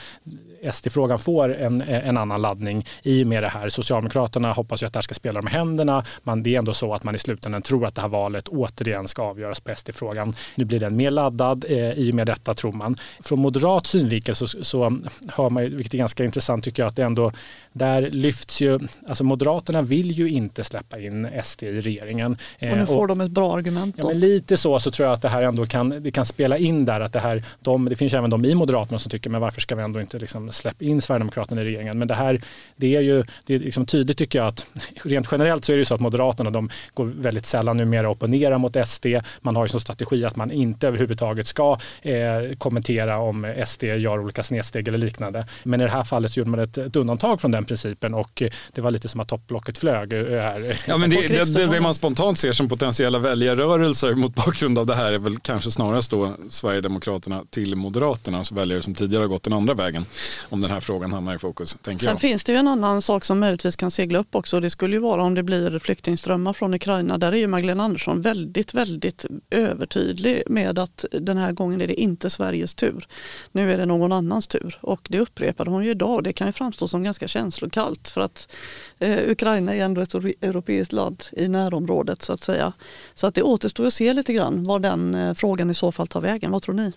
SD-frågan 0.72 1.18
får 1.18 1.54
en, 1.54 1.82
en 1.82 2.16
annan 2.16 2.42
laddning 2.42 2.86
i 3.02 3.22
och 3.22 3.26
med 3.26 3.42
det 3.42 3.48
här. 3.48 3.68
Socialdemokraterna 3.68 4.52
hoppas 4.52 4.82
ju 4.82 4.86
att 4.86 4.92
det 4.92 4.96
här 4.96 5.02
ska 5.02 5.14
spela 5.14 5.42
med 5.42 5.52
händerna, 5.52 6.04
men 6.22 6.42
det 6.42 6.54
är 6.54 6.58
ändå 6.58 6.74
så 6.74 6.94
att 6.94 7.04
man 7.04 7.14
i 7.14 7.18
slutändan 7.44 7.62
tror 7.62 7.86
att 7.86 7.94
det 7.94 8.00
här 8.00 8.08
valet 8.08 8.48
återigen 8.48 9.08
ska 9.08 9.22
avgöras 9.22 9.60
på 9.60 9.74
SD-frågan. 9.76 10.32
Nu 10.54 10.64
blir 10.64 10.80
den 10.80 10.96
mer 10.96 11.10
laddad 11.10 11.64
eh, 11.68 11.92
i 11.92 12.10
och 12.10 12.14
med 12.14 12.26
detta 12.26 12.54
tror 12.54 12.72
man. 12.72 12.96
Från 13.20 13.38
moderat 13.38 13.86
synvinkel 13.86 14.34
så, 14.34 14.46
så 14.46 14.98
hör 15.28 15.50
man, 15.50 15.62
vilket 15.62 15.94
är 15.94 15.98
ganska 15.98 16.24
intressant 16.24 16.64
tycker 16.64 16.82
jag, 16.82 16.88
att 16.88 16.96
det 16.96 17.02
ändå 17.02 17.32
där 17.72 18.10
lyfts 18.10 18.60
ju, 18.60 18.80
alltså 19.08 19.24
Moderaterna 19.24 19.82
vill 19.82 20.10
ju 20.10 20.28
inte 20.28 20.64
släppa 20.64 20.98
in 20.98 21.28
SD 21.44 21.62
i 21.62 21.80
regeringen. 21.80 22.32
Och 22.32 22.78
nu 22.78 22.86
får 22.86 23.02
och, 23.02 23.08
de 23.08 23.20
ett 23.20 23.30
bra 23.30 23.56
argument. 23.56 23.94
Ja, 23.98 24.08
men 24.08 24.20
lite 24.20 24.56
så 24.56 24.80
så 24.80 24.90
tror 24.90 25.06
jag 25.06 25.14
att 25.14 25.22
det 25.22 25.28
här 25.28 25.42
ändå 25.42 25.66
kan, 25.66 26.02
det 26.02 26.10
kan 26.10 26.26
spela 26.26 26.58
in 26.58 26.84
där 26.84 27.00
att 27.00 27.12
det 27.12 27.20
här, 27.20 27.42
de, 27.60 27.84
det 27.84 27.96
finns 27.96 28.12
ju 28.12 28.18
även 28.18 28.30
de 28.30 28.44
i 28.44 28.54
Moderaterna 28.54 28.98
som 28.98 29.10
tycker 29.10 29.30
men 29.30 29.40
varför 29.40 29.60
ska 29.60 29.74
vi 29.74 29.82
ändå 29.82 30.00
inte 30.00 30.18
liksom 30.18 30.52
släpp 30.52 30.82
in 30.82 31.02
Sverigedemokraterna 31.02 31.62
i 31.62 31.64
regeringen. 31.64 31.98
Men 31.98 32.08
det 32.08 32.14
här, 32.14 32.40
det 32.76 32.96
är 32.96 33.00
ju 33.00 33.24
det 33.46 33.54
är 33.54 33.58
liksom 33.58 33.86
tydligt 33.86 34.18
tycker 34.18 34.38
jag 34.38 34.48
att 34.48 34.66
rent 35.04 35.28
generellt 35.32 35.64
så 35.64 35.72
är 35.72 35.76
det 35.76 35.84
så 35.84 35.94
att 35.94 36.00
Moderaterna 36.00 36.50
de 36.50 36.70
går 36.94 37.04
väldigt 37.04 37.33
sällan 37.40 37.76
numera 37.76 38.10
opponera 38.10 38.58
mot 38.58 38.76
SD. 38.88 39.06
Man 39.40 39.56
har 39.56 39.64
ju 39.64 39.68
som 39.68 39.80
strategi 39.80 40.24
att 40.24 40.36
man 40.36 40.50
inte 40.50 40.88
överhuvudtaget 40.88 41.46
ska 41.46 41.78
eh, 42.02 42.56
kommentera 42.58 43.18
om 43.18 43.54
SD 43.66 43.84
gör 43.84 44.18
olika 44.18 44.42
snedsteg 44.42 44.88
eller 44.88 44.98
liknande. 44.98 45.46
Men 45.62 45.80
i 45.80 45.84
det 45.84 45.90
här 45.90 46.04
fallet 46.04 46.32
så 46.32 46.40
gjorde 46.40 46.50
man 46.50 46.60
ett, 46.60 46.78
ett 46.78 46.96
undantag 46.96 47.40
från 47.40 47.50
den 47.50 47.64
principen 47.64 48.14
och 48.14 48.42
det 48.72 48.80
var 48.80 48.90
lite 48.90 49.08
som 49.08 49.20
att 49.20 49.28
topplocket 49.28 49.78
flög 49.78 50.12
eh, 50.12 50.18
här. 50.18 50.80
Ja, 50.86 50.96
men 50.96 51.10
det, 51.10 51.28
det, 51.28 51.54
det, 51.54 51.66
det 51.66 51.80
man 51.80 51.94
spontant 51.94 52.38
ser 52.38 52.52
som 52.52 52.68
potentiella 52.68 53.18
väljarrörelser 53.18 54.14
mot 54.14 54.34
bakgrund 54.34 54.78
av 54.78 54.86
det 54.86 54.94
här 54.94 55.12
är 55.12 55.18
väl 55.18 55.38
kanske 55.38 55.70
snarast 55.70 56.10
då 56.10 56.36
Sverigedemokraterna 56.48 57.44
till 57.50 57.76
Moderaternas 57.76 58.52
väljare 58.52 58.82
som 58.82 58.94
tidigare 58.94 59.22
har 59.22 59.28
gått 59.28 59.42
den 59.42 59.52
andra 59.52 59.74
vägen 59.74 60.06
om 60.48 60.60
den 60.60 60.70
här 60.70 60.80
frågan 60.80 61.12
hamnar 61.12 61.34
i 61.34 61.38
fokus. 61.38 61.76
Tänker 61.82 62.04
Sen 62.04 62.12
jag. 62.12 62.20
finns 62.20 62.44
det 62.44 62.52
ju 62.52 62.58
en 62.58 62.68
annan 62.68 63.02
sak 63.02 63.24
som 63.24 63.38
möjligtvis 63.38 63.76
kan 63.76 63.90
segla 63.90 64.18
upp 64.18 64.34
också. 64.34 64.60
Det 64.60 64.70
skulle 64.70 64.96
ju 64.96 65.00
vara 65.00 65.22
om 65.22 65.34
det 65.34 65.42
blir 65.42 65.78
flyktingströmmar 65.78 66.52
från 66.52 66.74
Ukraina. 66.74 67.13
Där 67.18 67.32
är 67.32 67.36
ju 67.36 67.46
Magdalena 67.46 67.84
Andersson 67.84 68.20
väldigt, 68.20 68.74
väldigt 68.74 69.26
övertydlig 69.50 70.42
med 70.46 70.78
att 70.78 71.04
den 71.12 71.36
här 71.36 71.52
gången 71.52 71.80
är 71.80 71.86
det 71.86 72.00
inte 72.00 72.30
Sveriges 72.30 72.74
tur. 72.74 73.06
Nu 73.52 73.72
är 73.72 73.78
det 73.78 73.86
någon 73.86 74.12
annans 74.12 74.46
tur 74.46 74.78
och 74.80 75.06
det 75.10 75.20
upprepade 75.20 75.70
hon 75.70 75.84
ju 75.84 75.90
idag. 75.90 76.24
Det 76.24 76.32
kan 76.32 76.46
ju 76.46 76.52
framstå 76.52 76.88
som 76.88 77.02
ganska 77.02 77.28
känslokallt 77.28 78.08
för 78.08 78.20
att 78.20 78.52
eh, 78.98 79.30
Ukraina 79.30 79.74
är 79.74 79.84
ändå 79.84 80.00
ett 80.00 80.14
europeiskt 80.14 80.92
land 80.92 81.24
i 81.32 81.48
närområdet 81.48 82.22
så 82.22 82.32
att 82.32 82.40
säga. 82.40 82.72
Så 83.14 83.26
att 83.26 83.34
det 83.34 83.42
återstår 83.42 83.86
att 83.86 83.94
se 83.94 84.12
lite 84.12 84.32
grann 84.32 84.64
var 84.64 84.78
den 84.78 85.14
eh, 85.14 85.34
frågan 85.34 85.70
i 85.70 85.74
så 85.74 85.92
fall 85.92 86.06
tar 86.06 86.20
vägen. 86.20 86.50
Vad 86.50 86.62
tror 86.62 86.74
ni? 86.74 86.92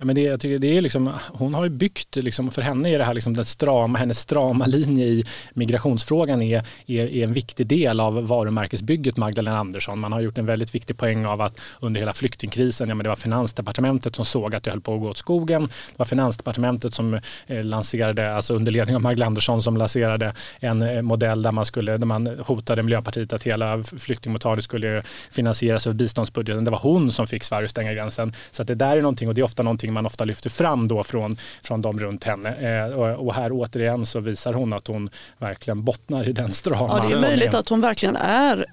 Ja, 0.00 0.06
men 0.06 0.14
det, 0.14 0.22
jag 0.22 0.40
tycker 0.40 0.58
det 0.58 0.76
är 0.76 0.80
liksom, 0.80 1.12
hon 1.32 1.54
har 1.54 1.64
ju 1.64 1.70
byggt, 1.70 2.16
liksom, 2.16 2.50
för 2.50 2.62
henne 2.62 2.90
är 2.90 2.98
det 2.98 3.04
här 3.04 3.14
liksom 3.14 3.34
den 3.36 3.44
strama, 3.44 3.98
hennes 3.98 4.18
strama 4.18 4.66
linje 4.66 5.06
i 5.06 5.24
migrationsfrågan 5.54 6.42
är, 6.42 6.62
är, 6.86 7.06
är, 7.06 7.24
en 7.24 7.32
viktig 7.32 7.66
del 7.66 8.00
av 8.00 8.26
varumärkesbygget 8.28 9.16
Magdalena 9.16 9.58
Andersson. 9.58 9.98
Man 9.98 10.12
har 10.12 10.20
gjort 10.20 10.38
en 10.38 10.46
väldigt 10.46 10.74
viktig 10.74 10.96
poäng 10.96 11.26
av 11.26 11.40
att 11.40 11.60
under 11.80 12.00
hela 12.00 12.12
flyktingkrisen, 12.12 12.88
ja, 12.88 12.94
men 12.94 13.04
det 13.04 13.08
var 13.08 13.16
Finansdepartementet 13.16 14.16
som 14.16 14.24
såg 14.24 14.54
att 14.54 14.62
det 14.62 14.70
höll 14.70 14.80
på 14.80 14.94
att 14.94 15.00
gå 15.00 15.08
åt 15.08 15.18
skogen. 15.18 15.62
Det 15.62 15.98
var 15.98 16.06
Finansdepartementet 16.06 16.94
som 16.94 17.14
eh, 17.46 17.64
lanserade, 17.64 18.34
alltså 18.36 18.54
under 18.54 18.72
ledning 18.72 18.96
av 18.96 19.02
Magdalena 19.02 19.26
Andersson 19.26 19.62
som 19.62 19.76
lanserade 19.76 20.34
en 20.60 20.82
eh, 20.82 21.02
modell 21.02 21.42
där 21.42 21.52
man, 21.52 21.64
skulle, 21.64 21.96
där 21.96 22.06
man 22.06 22.26
hotade 22.46 22.82
Miljöpartiet 22.82 23.32
att 23.32 23.42
hela 23.42 23.82
flyktingmottagandet 23.82 24.64
skulle 24.64 25.02
finansieras 25.30 25.86
över 25.86 25.94
biståndsbudgeten. 25.94 26.64
Det 26.64 26.70
var 26.70 26.80
hon 26.82 27.12
som 27.12 27.26
fick 27.26 27.44
Sverige 27.44 27.64
att 27.64 27.70
stänga 27.70 27.92
gränsen. 27.92 28.32
Så 28.50 28.62
att 28.62 28.68
det 28.68 28.74
där 28.74 28.96
är 28.96 29.02
någonting 29.02 29.28
och 29.28 29.34
det 29.34 29.40
är 29.40 29.44
ofta 29.44 29.62
någonting 29.62 29.89
någonting 29.90 29.94
man 29.94 30.06
ofta 30.06 30.24
lyfter 30.24 30.50
fram 30.50 30.88
då 30.88 31.02
från, 31.02 31.36
från 31.62 31.82
de 31.82 31.98
runt 31.98 32.24
henne. 32.24 32.48
Eh, 32.48 32.94
och, 32.94 33.26
och, 33.26 33.34
här 33.34 33.50
återigen 33.52 34.06
så 34.06 34.20
visar 34.20 34.54
hon 34.54 34.72
att 34.72 34.86
hon 34.86 35.10
verkligen 35.38 35.84
bottnar 35.84 36.28
i 36.28 36.32
den 36.32 36.52
strama 36.52 37.00
Ja, 37.02 37.08
det 37.08 37.14
är 37.14 37.20
möjligt 37.20 37.54
att 37.54 37.68
hon 37.68 37.80
verkligen 37.80 38.16
är 38.16 38.66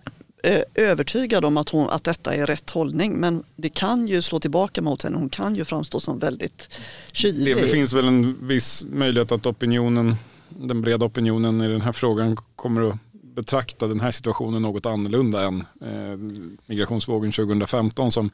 eh, 0.44 0.62
övertygad 0.76 1.46
om 1.46 1.58
att, 1.58 1.70
hon, 1.70 1.90
att 1.90 2.04
detta 2.04 2.34
är 2.34 2.46
rätt 2.46 2.70
hållning 2.70 3.14
men 3.14 3.44
det 3.56 3.70
kan 3.70 4.08
ju 4.08 4.22
slå 4.22 4.40
tillbaka 4.40 4.82
mot 4.82 5.04
henne. 5.04 5.18
Hon 5.18 5.30
kan 5.30 5.56
ju 5.56 5.66
framstå 5.66 6.00
som 6.00 6.20
väldigt 6.20 6.70
kylig. 7.12 7.56
Det 7.58 7.68
finns 7.68 7.94
väl 7.94 8.08
en 8.08 8.48
viss 8.48 8.84
möjlighet 8.84 9.32
att 9.32 9.46
opinionen, 9.46 10.16
den 10.50 10.82
breda 10.82 11.06
opinionen 11.06 11.62
i 11.62 11.68
den 11.68 11.82
här 11.82 11.92
frågan 11.92 12.38
kommer 12.56 12.90
att 12.90 12.98
betrakta 13.38 13.88
den 13.88 14.00
här 14.00 14.12
situationen 14.12 14.62
något 14.62 14.86
annorlunda 14.86 15.48
än 15.48 15.64
eh, 15.82 16.18
migrationsvågen 16.66 17.32
2015 17.32 18.12
som 18.12 18.30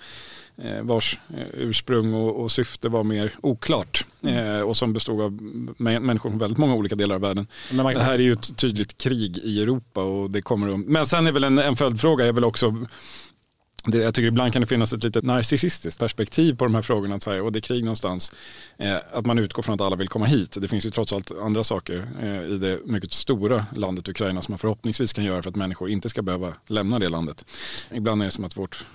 vars 0.81 1.19
eh, 1.37 1.47
ursprung 1.53 2.13
och, 2.13 2.41
och, 2.41 2.51
syfte 2.51 2.89
var 2.89 3.03
mer 3.03 3.35
oklart 3.41 4.05
mm. 4.21 4.55
eh, 4.55 4.61
och 4.61 4.77
som 4.77 4.93
bestod 4.93 5.21
av 5.21 5.31
människor 5.77 6.29
från 6.29 6.39
väldigt 6.39 6.57
många 6.57 6.75
olika 6.75 6.95
delar 6.95 7.15
av 7.15 7.21
världen. 7.21 7.47
Man... 7.71 7.93
Det 7.93 8.03
här 8.03 8.13
är 8.13 8.19
ju 8.19 8.33
ett 8.33 8.57
tydligt 8.57 8.97
krig 8.97 9.37
i 9.37 9.61
Europa 9.61 10.03
och 10.03 10.31
det 10.31 10.41
kommer 10.41 10.73
att, 10.73 10.79
men 10.79 11.05
sen 11.05 11.27
är 11.27 11.31
väl 11.31 11.43
en, 11.43 11.59
en 11.59 11.75
följdfråga 11.75 12.25
är 12.25 12.33
väl 12.33 12.43
också 12.43 12.85
det, 13.85 13.97
jag 13.97 14.13
tycker 14.13 14.27
ibland 14.27 14.53
kan 14.53 14.61
det 14.61 14.67
finnas 14.67 14.93
ett 14.93 15.03
litet 15.03 15.23
narcissistiskt 15.23 15.99
perspektiv 15.99 16.55
på 16.55 16.65
de 16.65 16.75
här 16.75 16.81
frågorna. 16.81 17.15
Att 17.15 17.23
säga, 17.23 17.43
och 17.43 17.51
det 17.51 17.59
är 17.59 17.61
krig 17.61 17.83
någonstans. 17.83 18.31
Eh, 18.77 18.95
att 19.13 19.25
man 19.25 19.39
utgår 19.39 19.63
från 19.63 19.75
att 19.75 19.81
alla 19.81 19.95
vill 19.95 20.07
komma 20.07 20.25
hit. 20.25 20.57
Det 20.61 20.67
finns 20.67 20.85
ju 20.85 20.91
trots 20.91 21.13
allt 21.13 21.31
andra 21.31 21.63
saker 21.63 22.07
eh, 22.21 22.43
i 22.43 22.57
det 22.57 22.79
mycket 22.85 23.13
stora 23.13 23.65
landet 23.75 24.09
Ukraina 24.09 24.41
som 24.41 24.51
man 24.51 24.59
förhoppningsvis 24.59 25.13
kan 25.13 25.23
göra 25.23 25.41
för 25.41 25.49
att 25.49 25.55
människor 25.55 25.89
inte 25.89 26.09
ska 26.09 26.21
behöva 26.21 26.53
lämna 26.67 26.99
det 26.99 27.09
landet. 27.09 27.45
Ibland 27.91 28.21
är 28.21 28.25
det 28.25 28.31
som 28.31 28.45
att 28.45 28.57
vårt 28.57 28.85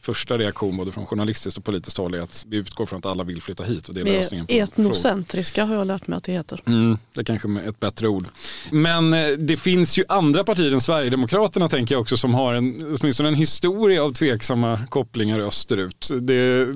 första 0.00 0.38
reaktion 0.38 0.76
både 0.76 0.92
från 0.92 1.06
journalistiskt 1.06 1.58
och 1.58 1.64
politiskt 1.64 1.98
håll 1.98 2.14
är 2.14 2.20
att 2.20 2.44
vi 2.48 2.56
utgår 2.56 2.86
från 2.86 2.98
att 2.98 3.06
alla 3.06 3.24
vill 3.24 3.42
flytta 3.42 3.64
hit. 3.64 3.88
Och 3.88 3.94
det 3.94 4.00
är 4.00 4.04
vi 4.04 4.10
lösningen 4.10 4.46
på 4.46 4.52
etnocentriska 4.52 5.64
har 5.64 5.74
jag 5.74 5.86
lärt 5.86 6.06
mig 6.06 6.16
att 6.16 6.24
det 6.24 6.32
heter. 6.32 6.62
Mm, 6.66 6.98
det 7.12 7.20
är 7.20 7.24
kanske 7.24 7.48
är 7.48 7.68
ett 7.68 7.80
bättre 7.80 8.08
ord. 8.08 8.26
Men 8.70 9.14
eh, 9.14 9.28
det 9.28 9.56
finns 9.56 9.98
ju 9.98 10.04
andra 10.08 10.44
partier 10.44 10.72
än 10.72 10.80
Sverigedemokraterna 10.80 11.68
tänker 11.68 11.94
jag 11.94 12.02
också 12.02 12.16
som 12.16 12.34
har 12.34 12.54
en, 12.54 12.96
åtminstone 13.00 13.28
en 13.28 13.34
historia 13.34 14.02
av 14.04 14.12
tveksamma 14.12 14.80
kopplingar 14.88 15.40
österut. 15.40 16.10
Det, 16.20 16.66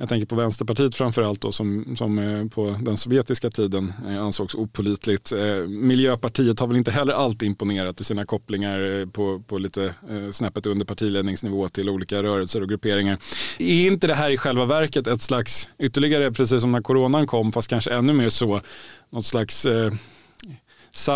jag 0.00 0.08
tänker 0.08 0.26
på 0.26 0.36
Vänsterpartiet 0.36 0.94
framförallt 0.94 1.40
då 1.40 1.52
som, 1.52 1.96
som 1.96 2.18
eh, 2.18 2.48
på 2.48 2.76
den 2.82 2.96
sovjetiska 2.96 3.50
tiden 3.50 3.92
eh, 4.08 4.22
ansågs 4.22 4.54
opolitligt. 4.54 5.32
Eh, 5.32 5.66
Miljöpartiet 5.66 6.60
har 6.60 6.66
väl 6.66 6.76
inte 6.76 6.90
heller 6.90 7.12
alltid 7.12 7.46
imponerat 7.46 8.00
i 8.00 8.04
sina 8.04 8.26
kopplingar 8.26 9.06
på, 9.06 9.42
på 9.46 9.58
lite 9.58 9.94
snäppet 10.32 10.66
under 10.66 10.86
partiledningsnivå 10.86 11.68
till 11.68 11.88
olika 11.88 12.22
rörelser 12.22 12.60
och 12.60 12.68
grupperingar. 12.68 13.18
Är 13.58 13.86
inte 13.86 14.06
det 14.06 14.14
här 14.14 14.30
i 14.30 14.36
själva 14.36 14.64
verket 14.64 15.06
ett 15.06 15.22
slags 15.22 15.68
ytterligare, 15.78 16.32
precis 16.32 16.60
som 16.60 16.72
när 16.72 16.80
coronan 16.80 17.26
kom, 17.26 17.52
fast 17.52 17.68
kanske 17.68 17.90
ännu 17.90 18.12
mer 18.12 18.28
så, 18.28 18.60
något 19.10 19.26
slags 19.26 19.66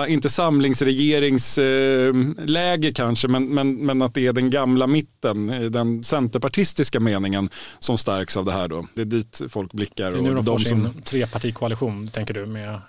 inte 0.08 0.30
samlingsregeringsläge 0.30 2.88
eh, 2.88 2.92
kanske, 2.94 3.28
men, 3.28 3.48
men, 3.48 3.74
men 3.74 4.02
att 4.02 4.14
det 4.14 4.26
är 4.26 4.32
den 4.32 4.50
gamla 4.50 4.86
mitten, 4.86 5.46
den 5.72 6.04
centerpartistiska 6.04 7.00
meningen 7.00 7.50
som 7.78 7.98
stärks 7.98 8.36
av 8.36 8.44
det 8.44 8.52
här 8.52 8.68
då. 8.68 8.86
Det 8.94 9.00
är 9.00 9.04
dit 9.04 9.40
folk 9.48 9.72
blickar. 9.72 10.12
Det 10.12 10.18
är 10.18 10.22
nu 10.22 10.34
de 10.34 10.44
får 10.44 10.58
de 10.58 10.64
sin 10.64 10.84
som... 10.84 11.02
trepartikoalition, 11.02 12.08
tänker 12.08 12.34
du, 12.34 12.46
med 12.46 12.80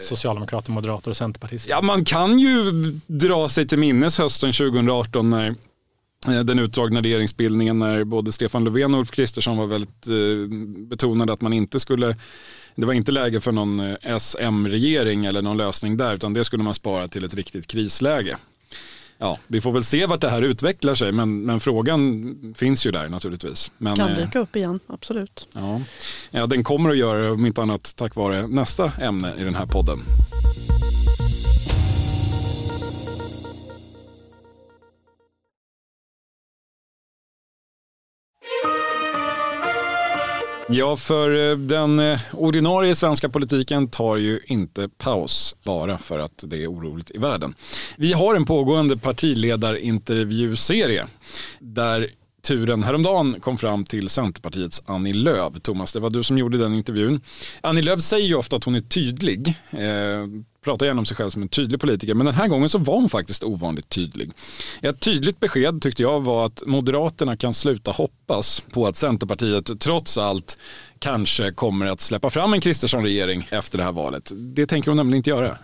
Socialdemokrater, 0.00 0.70
Moderater 0.70 1.10
och 1.10 1.16
Centerpartister? 1.16 1.70
Ja, 1.70 1.82
man 1.82 2.04
kan 2.04 2.38
ju 2.38 2.72
dra 3.06 3.48
sig 3.48 3.68
till 3.68 3.78
minnes 3.78 4.18
hösten 4.18 4.52
2018 4.52 5.30
när 5.30 5.54
eh, 6.28 6.40
den 6.40 6.58
utdragna 6.58 7.00
regeringsbildningen 7.00 7.78
när 7.78 8.04
både 8.04 8.32
Stefan 8.32 8.64
Löfven 8.64 8.94
och 8.94 9.00
Ulf 9.00 9.10
Kristersson 9.10 9.56
var 9.56 9.66
väldigt 9.66 10.06
eh, 10.06 10.14
betonade 10.88 11.32
att 11.32 11.40
man 11.40 11.52
inte 11.52 11.80
skulle 11.80 12.16
det 12.80 12.86
var 12.86 12.94
inte 12.94 13.12
läge 13.12 13.40
för 13.40 13.52
någon 13.52 13.80
eh, 13.80 14.18
SM-regering 14.18 15.24
eller 15.24 15.42
någon 15.42 15.56
lösning 15.56 15.96
där 15.96 16.14
utan 16.14 16.34
det 16.34 16.44
skulle 16.44 16.62
man 16.62 16.74
spara 16.74 17.08
till 17.08 17.24
ett 17.24 17.34
riktigt 17.34 17.66
krisläge. 17.66 18.36
Ja, 19.18 19.38
vi 19.46 19.60
får 19.60 19.72
väl 19.72 19.84
se 19.84 20.06
vart 20.06 20.20
det 20.20 20.30
här 20.30 20.42
utvecklar 20.42 20.94
sig 20.94 21.12
men, 21.12 21.42
men 21.42 21.60
frågan 21.60 22.54
finns 22.56 22.86
ju 22.86 22.90
där 22.90 23.08
naturligtvis. 23.08 23.70
Men, 23.78 23.96
kan 23.96 24.14
dyka 24.14 24.38
upp 24.38 24.56
igen, 24.56 24.80
absolut. 24.86 25.48
Ja. 25.52 25.80
ja, 26.30 26.46
den 26.46 26.64
kommer 26.64 26.90
att 26.90 26.96
göra 26.96 27.18
det 27.18 27.30
om 27.30 27.46
inte 27.46 27.62
annat 27.62 27.92
tack 27.96 28.14
vare 28.14 28.46
nästa 28.46 28.92
ämne 29.00 29.34
i 29.38 29.44
den 29.44 29.54
här 29.54 29.66
podden. 29.66 29.98
Ja, 40.70 40.96
för 40.96 41.50
eh, 41.50 41.56
den 41.56 41.98
eh, 41.98 42.20
ordinarie 42.32 42.94
svenska 42.94 43.28
politiken 43.28 43.88
tar 43.88 44.16
ju 44.16 44.40
inte 44.46 44.88
paus 44.88 45.56
bara 45.64 45.98
för 45.98 46.18
att 46.18 46.44
det 46.46 46.62
är 46.62 46.72
oroligt 46.72 47.10
i 47.10 47.18
världen. 47.18 47.54
Vi 47.96 48.12
har 48.12 48.34
en 48.34 48.44
pågående 48.44 48.96
partiledarintervjuserie 48.96 51.06
där 51.58 52.08
turen 52.42 52.82
häromdagen 52.82 53.40
kom 53.40 53.58
fram 53.58 53.84
till 53.84 54.08
Centerpartiets 54.08 54.82
Annie 54.86 55.12
Lööf. 55.12 55.52
Thomas, 55.62 55.92
det 55.92 56.00
var 56.00 56.10
du 56.10 56.22
som 56.22 56.38
gjorde 56.38 56.58
den 56.58 56.74
intervjun. 56.74 57.20
Annie 57.60 57.82
Lööf 57.82 58.00
säger 58.00 58.26
ju 58.26 58.34
ofta 58.34 58.56
att 58.56 58.64
hon 58.64 58.74
är 58.74 58.80
tydlig. 58.80 59.48
Eh, 59.70 60.26
pratar 60.68 60.86
gärna 60.86 61.00
om 61.00 61.06
sig 61.06 61.16
själv 61.16 61.30
som 61.30 61.42
en 61.42 61.48
tydlig 61.48 61.80
politiker, 61.80 62.14
men 62.14 62.26
den 62.26 62.34
här 62.34 62.48
gången 62.48 62.68
så 62.68 62.78
var 62.78 62.94
hon 62.94 63.08
faktiskt 63.08 63.44
ovanligt 63.44 63.88
tydlig. 63.88 64.30
Ett 64.82 65.00
tydligt 65.00 65.40
besked 65.40 65.82
tyckte 65.82 66.02
jag 66.02 66.20
var 66.20 66.46
att 66.46 66.62
Moderaterna 66.66 67.36
kan 67.36 67.54
sluta 67.54 67.90
hoppas 67.90 68.62
på 68.72 68.86
att 68.86 68.96
Centerpartiet 68.96 69.80
trots 69.80 70.18
allt 70.18 70.58
kanske 70.98 71.52
kommer 71.52 71.86
att 71.86 72.00
släppa 72.00 72.30
fram 72.30 72.52
en 72.52 72.60
Kristersson-regering 72.60 73.48
efter 73.50 73.78
det 73.78 73.84
här 73.84 73.92
valet. 73.92 74.32
Det 74.34 74.66
tänker 74.66 74.90
hon 74.90 74.96
nämligen 74.96 75.16
inte 75.16 75.30
göra. 75.30 75.58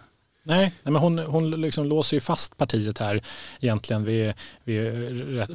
Nej, 0.47 0.73
nej 0.83 0.93
men 0.93 0.97
hon, 0.97 1.19
hon 1.19 1.51
liksom 1.51 1.87
låser 1.87 2.17
ju 2.17 2.21
fast 2.21 2.57
partiet 2.57 2.99
här 2.99 3.23
egentligen 3.61 4.05
vid, 4.05 4.33
vid, 4.65 4.93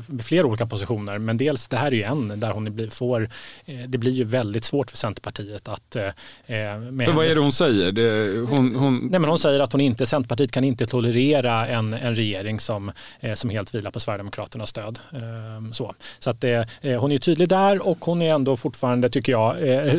vid 0.08 0.26
flera 0.26 0.48
olika 0.48 0.66
positioner. 0.66 1.18
Men 1.18 1.38
dels 1.38 1.68
det 1.68 1.78
här 1.78 1.88
är 1.88 1.96
ju 1.96 2.04
en 2.04 2.40
där 2.40 2.52
hon 2.52 2.90
får, 2.92 3.30
eh, 3.66 3.80
det 3.88 3.98
blir 3.98 4.12
ju 4.12 4.24
väldigt 4.24 4.64
svårt 4.64 4.92
för 4.92 4.98
Centerpartiet 4.98 5.68
att... 5.68 5.96
Eh, 5.96 6.10
för 6.48 7.14
vad 7.14 7.26
är 7.26 7.36
det 7.36 7.42
hon 7.42 7.52
säger? 7.52 7.92
Det, 7.92 8.40
hon, 8.40 8.76
hon... 8.76 9.08
Nej, 9.12 9.20
men 9.20 9.30
hon 9.30 9.40
säger 9.40 9.60
att 9.60 9.72
hon 9.72 9.82
inte, 9.82 10.06
Centerpartiet 10.06 10.52
kan 10.52 10.64
inte 10.64 10.86
tolerera 10.86 11.68
en, 11.68 11.94
en 11.94 12.16
regering 12.16 12.60
som, 12.60 12.92
eh, 13.20 13.34
som 13.34 13.50
helt 13.50 13.76
vilar 13.76 13.92
på 13.92 14.00
Sverigedemokraternas 14.00 14.70
stöd. 14.70 15.00
Så, 15.72 15.94
så 16.20 16.30
att, 16.30 16.44
hon 17.00 17.12
är 17.12 17.18
tydlig 17.18 17.50
där 17.50 17.88
och 17.88 18.06
hon 18.06 18.22
är 18.22 18.34
ändå 18.34 18.58
fortfarande, 18.58 19.10
tycker 19.10 19.32
jag, 19.32 19.58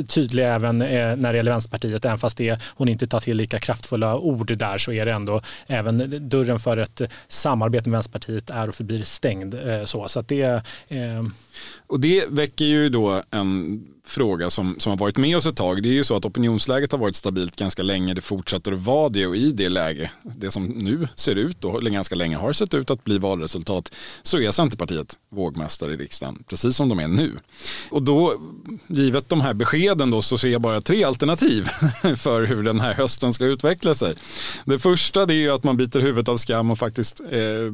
tydlig 0.09 0.45
även 0.45 0.79
när 0.79 1.33
det 1.33 1.37
gäller 1.37 1.53
Vänsterpartiet, 1.53 2.05
även 2.05 2.19
fast 2.19 2.37
det, 2.37 2.61
hon 2.77 2.89
inte 2.89 3.07
tar 3.07 3.21
till 3.21 3.37
lika 3.37 3.59
kraftfulla 3.59 4.17
ord 4.17 4.57
där 4.57 4.79
så 4.81 4.93
är 4.93 5.07
det 5.07 5.13
ändå 5.13 5.41
även 5.67 6.29
dörren 6.29 6.59
för 6.59 6.77
ett 6.77 7.03
samarbete 7.29 7.89
med 7.89 7.97
Vänsterpartiet 7.97 8.51
är 8.51 8.69
och 8.69 8.75
förblir 8.75 9.03
stängd. 9.05 9.55
Eh, 9.55 9.85
så, 9.85 10.09
så 10.09 10.21
att 10.21 10.29
det, 10.29 10.63
eh... 10.89 11.23
och 11.87 12.01
det 12.01 12.25
väcker 12.29 12.65
ju 12.65 12.89
då 12.89 13.23
en 13.31 13.85
fråga 14.05 14.51
som, 14.51 14.77
som 14.79 14.91
har 14.91 14.97
varit 14.97 15.17
med 15.17 15.37
oss 15.37 15.47
ett 15.47 15.57
tag. 15.57 15.83
Det 15.83 15.89
är 15.89 15.93
ju 15.93 16.05
så 16.05 16.17
att 16.17 16.25
opinionsläget 16.25 16.93
har 16.93 16.99
varit 16.99 17.17
stabilt 17.17 17.57
ganska 17.57 17.83
länge. 17.83 18.15
Det 18.15 18.21
fortsätter 18.21 18.73
att 18.73 18.81
vara 18.81 19.09
det 19.09 19.27
och 19.27 19.37
i 19.37 19.53
det 19.53 19.69
läge, 19.69 20.11
det 20.23 20.51
som 20.51 20.67
nu 20.67 21.09
ser 21.15 21.35
ut 21.35 21.65
och 21.65 21.83
ganska 21.83 22.15
länge 22.15 22.37
har 22.37 22.53
sett 22.53 22.75
ut 22.75 22.91
att 22.91 23.05
bli 23.05 23.19
valresultat, 23.19 23.95
så 24.23 24.39
är 24.39 24.51
Centerpartiet 24.51 25.19
vågmästare 25.31 25.93
i 25.93 25.97
riksdagen, 25.97 26.45
precis 26.49 26.77
som 26.77 26.89
de 26.89 26.99
är 26.99 27.09
nu. 27.09 27.33
Och 27.91 28.03
då, 28.03 28.41
givet 28.87 29.29
de 29.29 29.41
här 29.41 29.55
beskeden 29.55 30.11
då, 30.11 30.23
så 30.23 30.39
ser 30.39 30.49
jag 30.49 30.61
bara 30.61 30.81
tre 30.81 31.05
alternativ 31.05 31.65
för 32.17 32.47
hur 32.47 32.63
den 32.63 32.81
här 32.81 32.95
hösten 32.95 33.33
ska 33.33 33.45
utveckla 33.45 33.95
sig. 33.95 34.15
Det 34.65 34.79
första 34.79 35.27
det 35.27 35.35
är 35.35 35.39
ju 35.39 35.51
att 35.51 35.65
man 35.65 35.77
biter 35.77 36.01
huvudet 36.01 36.29
av 36.29 36.37
skam 36.37 36.71
och 36.71 36.79
faktiskt 36.79 37.21
eh, 37.21 37.73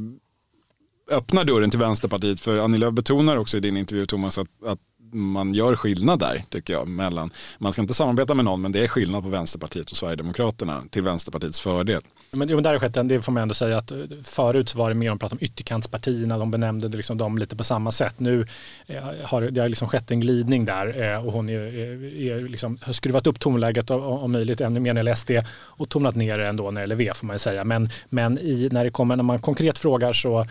öppnar 1.10 1.44
dörren 1.44 1.70
till 1.70 1.78
Vänsterpartiet. 1.78 2.40
För 2.40 2.58
Annie 2.58 2.78
Lööf 2.78 2.94
betonar 2.94 3.36
också 3.36 3.56
i 3.56 3.60
din 3.60 3.76
intervju 3.76 4.06
Thomas 4.06 4.38
att, 4.38 4.48
att 4.66 4.78
man 5.12 5.54
gör 5.54 5.76
skillnad 5.76 6.18
där 6.18 6.42
tycker 6.48 6.72
jag. 6.72 6.88
Mellan, 6.88 7.30
man 7.58 7.72
ska 7.72 7.82
inte 7.82 7.94
samarbeta 7.94 8.34
med 8.34 8.44
någon 8.44 8.62
men 8.62 8.72
det 8.72 8.84
är 8.84 8.88
skillnad 8.88 9.22
på 9.22 9.28
Vänsterpartiet 9.28 9.90
och 9.90 9.96
Sverigedemokraterna 9.96 10.82
till 10.90 11.02
Vänsterpartiets 11.02 11.60
fördel. 11.60 12.02
Men, 12.30 12.48
jo, 12.48 12.56
men 12.56 12.64
där 12.64 12.72
har 12.72 12.78
skett, 12.78 13.08
det 13.08 13.22
får 13.22 13.32
man 13.32 13.42
ändå 13.42 13.54
säga 13.54 13.76
att 13.76 13.90
eh, 13.90 13.98
förut 14.22 14.74
var 14.74 14.88
det 14.88 14.94
mer 14.94 15.10
om 15.10 15.14
att 15.14 15.20
prata 15.20 15.34
om 15.34 15.38
ytterkantspartierna, 15.42 16.38
de 16.38 16.50
benämnde 16.50 16.88
det 16.88 16.96
liksom 16.96 17.18
dem 17.18 17.38
lite 17.38 17.56
på 17.56 17.64
samma 17.64 17.92
sätt. 17.92 18.20
Nu 18.20 18.46
eh, 18.86 19.04
har 19.24 19.42
det 19.42 19.60
har 19.60 19.68
liksom 19.68 19.88
skett 19.88 20.10
en 20.10 20.20
glidning 20.20 20.64
där 20.64 21.14
eh, 21.14 21.26
och 21.26 21.32
hon 21.32 21.48
är, 21.48 21.74
är 22.16 22.48
liksom, 22.48 22.78
har 22.82 22.92
skruvat 22.92 23.26
upp 23.26 23.40
tonläget 23.40 23.90
om 23.90 24.32
möjligt 24.32 24.60
ännu 24.60 24.80
mer 24.80 24.94
när 24.94 25.02
det 25.02 25.16
SD 25.16 25.30
och 25.56 25.88
tonat 25.88 26.14
ner 26.14 26.38
det 26.38 26.46
ändå 26.46 26.70
när 26.70 26.80
det 26.80 26.80
gäller 26.80 26.96
V 26.96 27.12
får 27.14 27.26
man 27.26 27.34
ju 27.34 27.38
säga. 27.38 27.64
Men, 27.64 27.88
men 28.08 28.38
i, 28.38 28.68
när 28.72 28.84
det 28.84 28.90
kommer, 28.90 29.16
när 29.16 29.24
man 29.24 29.38
konkret 29.38 29.78
frågar 29.78 30.12
så, 30.12 30.46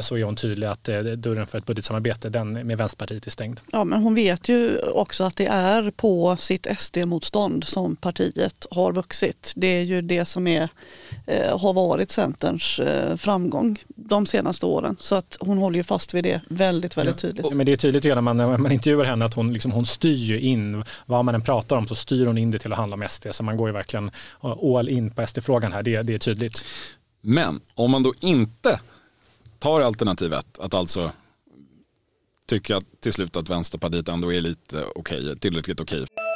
så 0.00 0.16
är 0.16 0.24
hon 0.24 0.36
tydlig 0.36 0.66
att 0.66 0.84
dörren 1.16 1.46
för 1.46 1.58
ett 1.58 1.66
budgetsamarbete 1.66 2.28
den 2.28 2.52
med 2.52 2.78
Vänsterpartiet 2.78 3.26
är 3.26 3.30
stängd. 3.30 3.60
Ja 3.72 3.84
men 3.84 4.02
hon 4.06 4.14
vet 4.14 4.48
ju 4.48 4.78
också 4.78 5.24
att 5.24 5.36
det 5.36 5.46
är 5.46 5.90
på 5.90 6.36
sitt 6.36 6.66
SD-motstånd 6.78 7.64
som 7.64 7.96
partiet 7.96 8.66
har 8.70 8.92
vuxit. 8.92 9.52
Det 9.56 9.66
är 9.66 9.82
ju 9.82 10.02
det 10.02 10.24
som 10.24 10.46
är 10.46 10.68
eh, 11.26 11.58
har 11.58 11.72
varit 11.72 12.10
Centerns 12.10 12.78
eh, 12.78 13.16
framgång 13.16 13.78
de 13.88 14.26
senaste 14.26 14.66
åren. 14.66 14.96
Så 15.00 15.14
att 15.14 15.36
hon 15.40 15.58
håller 15.58 15.78
ju 15.78 15.84
fast 15.84 16.14
vid 16.14 16.24
det 16.24 16.40
väldigt, 16.48 16.96
väldigt 16.96 17.22
ja. 17.22 17.28
tydligt. 17.28 17.54
Men 17.54 17.66
det 17.66 17.72
är 17.72 17.76
tydligt 17.76 18.04
när 18.04 18.20
man, 18.20 18.36
när 18.36 18.56
man 18.56 18.72
intervjuar 18.72 19.04
henne 19.04 19.24
att 19.24 19.34
hon, 19.34 19.52
liksom, 19.52 19.72
hon 19.72 19.86
styr 19.86 20.36
in, 20.36 20.84
vad 21.06 21.24
man 21.24 21.34
än 21.34 21.42
pratar 21.42 21.76
om 21.76 21.86
så 21.86 21.94
styr 21.94 22.26
hon 22.26 22.38
in 22.38 22.50
det 22.50 22.58
till 22.58 22.72
att 22.72 22.78
handla 22.78 22.94
om 22.94 23.04
SD. 23.08 23.26
Så 23.30 23.42
man 23.42 23.56
går 23.56 23.68
ju 23.68 23.72
verkligen 23.72 24.10
all 24.40 24.88
in 24.88 25.10
på 25.10 25.26
SD-frågan 25.26 25.72
här, 25.72 25.82
det, 25.82 26.02
det 26.02 26.14
är 26.14 26.18
tydligt. 26.18 26.64
Men 27.20 27.60
om 27.74 27.90
man 27.90 28.02
då 28.02 28.14
inte 28.20 28.80
tar 29.58 29.80
alternativ 29.80 30.32
ett, 30.32 30.58
att 30.58 30.74
alltså 30.74 31.10
tycka 32.46 32.82
till 33.00 33.12
slut 33.12 33.36
att 33.36 33.48
Vänsterpartiet 33.48 34.08
ändå 34.08 34.32
är 34.32 34.40
lite 34.40 34.84
okej, 34.94 35.20
okay, 35.20 35.36
tillräckligt 35.36 35.80
okej. 35.80 36.02
Okay. 36.02 36.26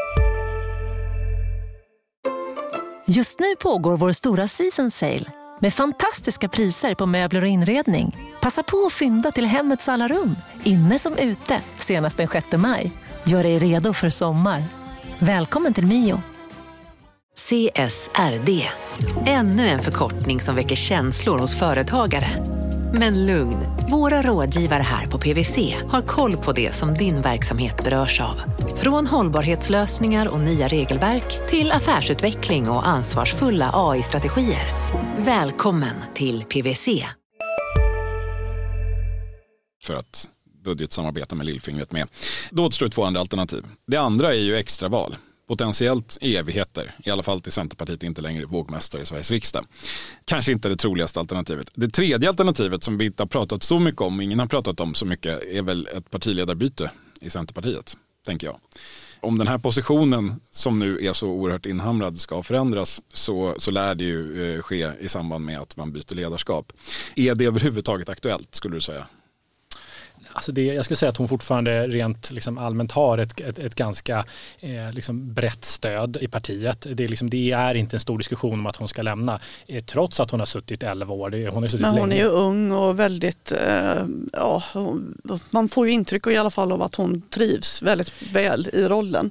Just 3.06 3.40
nu 3.40 3.56
pågår 3.62 3.96
vår 3.96 4.12
stora 4.12 4.48
season 4.48 4.90
sale 4.90 5.24
med 5.60 5.74
fantastiska 5.74 6.48
priser 6.48 6.94
på 6.94 7.06
möbler 7.06 7.42
och 7.42 7.48
inredning. 7.48 8.16
Passa 8.42 8.62
på 8.62 8.86
att 8.86 8.92
fynda 8.92 9.30
till 9.30 9.46
hemmets 9.46 9.88
alla 9.88 10.08
rum, 10.08 10.36
inne 10.64 10.98
som 10.98 11.16
ute, 11.16 11.60
senast 11.78 12.16
den 12.16 12.28
6 12.28 12.46
maj. 12.56 12.92
Gör 13.24 13.42
dig 13.42 13.58
redo 13.58 13.92
för 13.92 14.10
sommar. 14.10 14.64
Välkommen 15.18 15.74
till 15.74 15.86
Mio. 15.86 16.22
CSRD, 17.36 18.68
ännu 19.26 19.68
en 19.68 19.80
förkortning 19.80 20.40
som 20.40 20.54
väcker 20.54 20.76
känslor 20.76 21.38
hos 21.38 21.58
företagare. 21.58 22.59
Men 22.92 23.26
lugn, 23.26 23.58
våra 23.90 24.22
rådgivare 24.22 24.82
här 24.82 25.06
på 25.06 25.18
PWC 25.18 25.58
har 25.88 26.02
koll 26.02 26.36
på 26.36 26.52
det 26.52 26.74
som 26.74 26.94
din 26.94 27.22
verksamhet 27.22 27.84
berörs 27.84 28.20
av. 28.20 28.40
Från 28.76 29.06
hållbarhetslösningar 29.06 30.28
och 30.28 30.40
nya 30.40 30.68
regelverk 30.68 31.48
till 31.48 31.72
affärsutveckling 31.72 32.68
och 32.68 32.88
ansvarsfulla 32.88 33.70
AI-strategier. 33.74 34.66
Välkommen 35.18 35.94
till 36.14 36.44
PWC. 36.44 37.06
För 39.82 39.94
att 39.94 40.28
budgetsamarbeta 40.64 41.34
med 41.34 41.46
lillfingret 41.46 41.92
med. 41.92 42.08
Då 42.50 42.66
återstår 42.66 42.88
två 42.88 43.04
andra 43.04 43.20
alternativ. 43.20 43.64
Det 43.86 43.96
andra 43.96 44.34
är 44.34 44.38
ju 44.40 44.56
extraval 44.56 45.16
potentiellt 45.50 46.18
i 46.20 46.36
evigheter, 46.36 46.94
i 47.04 47.10
alla 47.10 47.22
fall 47.22 47.40
till 47.40 47.52
Centerpartiet 47.52 48.02
inte 48.02 48.20
längre 48.20 48.46
vågmästare 48.46 49.02
i 49.02 49.04
Sveriges 49.04 49.30
riksdag. 49.30 49.66
Kanske 50.24 50.52
inte 50.52 50.68
det 50.68 50.76
troligaste 50.76 51.20
alternativet. 51.20 51.70
Det 51.74 51.88
tredje 51.88 52.28
alternativet 52.28 52.82
som 52.82 52.98
vi 52.98 53.04
inte 53.04 53.22
har 53.22 53.28
pratat 53.28 53.62
så 53.62 53.78
mycket 53.78 54.00
om, 54.00 54.20
ingen 54.20 54.38
har 54.38 54.46
pratat 54.46 54.80
om 54.80 54.94
så 54.94 55.06
mycket, 55.06 55.42
är 55.42 55.62
väl 55.62 55.88
ett 55.96 56.10
partiledarbyte 56.10 56.90
i 57.20 57.30
Centerpartiet, 57.30 57.96
tänker 58.26 58.46
jag. 58.46 58.56
Om 59.20 59.38
den 59.38 59.46
här 59.46 59.58
positionen 59.58 60.40
som 60.50 60.78
nu 60.78 61.06
är 61.06 61.12
så 61.12 61.28
oerhört 61.28 61.66
inhamrad 61.66 62.20
ska 62.20 62.42
förändras 62.42 63.02
så, 63.12 63.54
så 63.58 63.70
lär 63.70 63.94
det 63.94 64.04
ju 64.04 64.54
eh, 64.54 64.62
ske 64.62 64.92
i 65.00 65.08
samband 65.08 65.44
med 65.44 65.60
att 65.60 65.76
man 65.76 65.92
byter 65.92 66.14
ledarskap. 66.14 66.72
Är 67.16 67.34
det 67.34 67.44
överhuvudtaget 67.44 68.08
aktuellt 68.08 68.54
skulle 68.54 68.76
du 68.76 68.80
säga? 68.80 69.06
Alltså 70.32 70.52
det, 70.52 70.64
jag 70.64 70.84
skulle 70.84 70.96
säga 70.96 71.10
att 71.10 71.16
hon 71.16 71.28
fortfarande 71.28 71.86
rent 71.86 72.30
liksom 72.30 72.58
allmänt 72.58 72.92
har 72.92 73.18
ett, 73.18 73.40
ett, 73.40 73.58
ett 73.58 73.74
ganska 73.74 74.24
eh, 74.60 74.92
liksom 74.92 75.34
brett 75.34 75.64
stöd 75.64 76.16
i 76.20 76.28
partiet. 76.28 76.86
Det 76.94 77.04
är, 77.04 77.08
liksom, 77.08 77.30
det 77.30 77.52
är 77.52 77.74
inte 77.74 77.96
en 77.96 78.00
stor 78.00 78.18
diskussion 78.18 78.52
om 78.58 78.66
att 78.66 78.76
hon 78.76 78.88
ska 78.88 79.02
lämna, 79.02 79.40
eh, 79.66 79.84
trots 79.84 80.20
att 80.20 80.30
hon 80.30 80.40
har 80.40 80.46
suttit 80.46 80.82
11 80.82 81.14
år. 81.14 81.30
Det, 81.30 81.48
hon 81.48 81.62
har 81.62 81.68
suttit 81.68 81.80
Men 81.80 81.90
hon 81.98 82.08
länge. 82.08 82.20
är 82.20 82.24
ju 82.24 82.30
ung 82.30 82.72
och 82.72 82.98
väldigt, 83.00 83.52
eh, 83.52 84.04
ja, 84.32 84.62
man 85.50 85.68
får 85.68 85.86
ju 85.86 85.92
intryck 85.92 86.26
i 86.26 86.36
alla 86.36 86.50
fall 86.50 86.72
av 86.72 86.82
att 86.82 86.94
hon 86.94 87.22
trivs 87.30 87.82
väldigt 87.82 88.12
väl 88.32 88.68
i 88.72 88.88
rollen. 88.88 89.30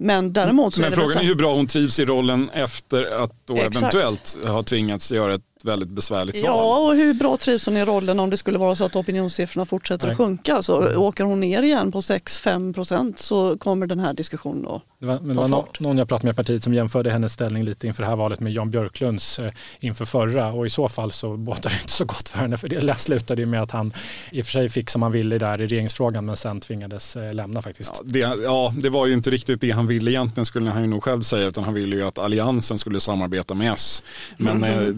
Men 0.00 0.32
däremot 0.32 0.74
så 0.74 0.80
Men 0.80 0.92
är 0.92 0.96
frågan 0.96 1.12
så- 1.12 1.18
är 1.18 1.24
hur 1.24 1.34
bra 1.34 1.54
hon 1.54 1.66
trivs 1.66 1.98
i 1.98 2.04
rollen 2.04 2.50
efter 2.52 3.04
att 3.24 3.32
då 3.46 3.56
Exakt. 3.56 3.76
eventuellt 3.76 4.36
ha 4.46 4.62
tvingats 4.62 5.12
göra 5.12 5.34
ett 5.34 5.42
väldigt 5.64 5.88
besvärligt 5.88 6.34
val. 6.34 6.44
Ja, 6.44 6.78
och 6.78 6.94
hur 6.94 7.14
bra 7.14 7.36
trivs 7.36 7.66
hon 7.66 7.76
i 7.76 7.84
rollen 7.84 8.20
om 8.20 8.30
det 8.30 8.36
skulle 8.36 8.58
vara 8.58 8.76
så 8.76 8.84
att 8.84 8.96
opinionssiffrorna 8.96 9.66
fortsätter 9.66 10.06
Nej. 10.06 10.12
att 10.12 10.16
sjunka. 10.16 10.62
Så 10.62 10.96
åker 10.96 11.24
hon 11.24 11.40
ner 11.40 11.62
igen 11.62 11.92
på 11.92 12.00
6-5 12.00 12.74
procent 12.74 13.18
så 13.18 13.58
kommer 13.58 13.86
den 13.86 13.98
här 13.98 14.12
diskussionen 14.12 14.66
att 14.66 14.82
Det 15.00 15.06
var, 15.06 15.20
men 15.20 15.28
det 15.28 15.34
ta 15.34 15.40
var 15.40 15.66
någon 15.78 15.98
jag 15.98 16.08
pratade 16.08 16.26
med 16.26 16.32
i 16.32 16.36
partiet 16.36 16.64
som 16.64 16.74
jämförde 16.74 17.10
hennes 17.10 17.32
ställning 17.32 17.64
lite 17.64 17.86
inför 17.86 18.02
det 18.02 18.08
här 18.08 18.16
valet 18.16 18.40
med 18.40 18.52
Jan 18.52 18.70
Björklunds 18.70 19.38
eh, 19.38 19.52
inför 19.80 20.04
förra 20.04 20.52
och 20.52 20.66
i 20.66 20.70
så 20.70 20.88
fall 20.88 21.12
så 21.12 21.36
båtar 21.36 21.70
det 21.70 21.76
inte 21.82 21.92
så 21.92 22.04
gott 22.04 22.28
för 22.28 22.38
henne 22.38 22.56
för 22.56 22.68
det 22.68 23.00
slutade 23.00 23.42
ju 23.42 23.46
med 23.46 23.62
att 23.62 23.70
han 23.70 23.92
i 24.32 24.42
och 24.42 24.44
för 24.44 24.52
sig 24.52 24.68
fick 24.68 24.90
som 24.90 25.02
han 25.02 25.12
ville 25.12 25.38
där 25.38 25.62
i 25.62 25.66
regeringsfrågan 25.66 26.26
men 26.26 26.36
sen 26.36 26.60
tvingades 26.60 27.16
eh, 27.16 27.32
lämna 27.34 27.62
faktiskt. 27.62 27.92
Ja, 27.96 28.02
det, 28.04 28.18
ja, 28.18 28.74
det 28.82 28.90
var 28.90 29.06
ju 29.06 29.14
inte 29.14 29.30
riktigt 29.30 29.60
det 29.60 29.70
han 29.70 29.86
ville 29.86 30.10
egentligen 30.10 30.46
skulle 30.46 30.70
han 30.70 30.82
ju 30.82 30.88
nog 30.88 31.04
själv 31.04 31.22
säga 31.22 31.46
utan 31.46 31.64
han 31.64 31.74
ville 31.74 31.96
ju 31.96 32.02
att 32.02 32.18
alliansen 32.18 32.78
skulle 32.78 33.00
samarbeta 33.00 33.54
med 33.54 33.72
S. 33.72 34.02
Men 34.36 34.64
eh, 34.64 34.94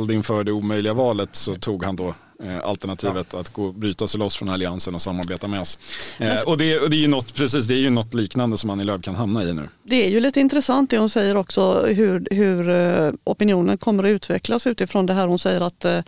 ställd 0.00 0.10
inför 0.10 0.44
det 0.44 0.52
omöjliga 0.52 0.94
valet 0.94 1.36
så 1.36 1.54
tog 1.54 1.84
han 1.84 1.96
då 1.96 2.14
eh, 2.42 2.58
alternativet 2.64 3.34
att 3.34 3.48
gå, 3.52 3.72
bryta 3.72 4.08
sig 4.08 4.18
loss 4.18 4.36
från 4.36 4.48
alliansen 4.48 4.94
och 4.94 5.02
samarbeta 5.02 5.48
med 5.48 5.62
S. 5.62 5.78
Eh, 6.18 6.42
och 6.46 6.58
det, 6.58 6.78
och 6.78 6.90
det 6.90 6.96
är 6.96 7.00
ju 7.00 7.08
något, 7.08 7.34
precis, 7.34 7.66
det 7.66 7.74
är 7.74 7.78
ju 7.78 7.90
något 7.90 8.14
liknande 8.14 8.58
som 8.58 8.70
Annie 8.70 8.84
Lööf 8.84 9.02
kan 9.02 9.14
hamna 9.14 9.42
i 9.42 9.52
nu. 9.54 9.68
Det 9.82 10.04
är 10.06 10.08
ju 10.08 10.20
lite 10.20 10.40
intressant 10.40 10.90
det 10.90 10.98
hon 10.98 11.10
säger 11.10 11.36
också 11.36 11.86
hur, 11.86 12.28
hur 12.30 12.68
eh, 12.68 13.12
opinionen 13.24 13.78
kommer 13.78 14.04
att 14.04 14.10
utvecklas 14.10 14.66
utifrån 14.66 15.06
det 15.06 15.14
här 15.14 15.28
hon 15.28 15.38
säger 15.38 15.60
att 15.60 15.84
eh, 15.84 15.98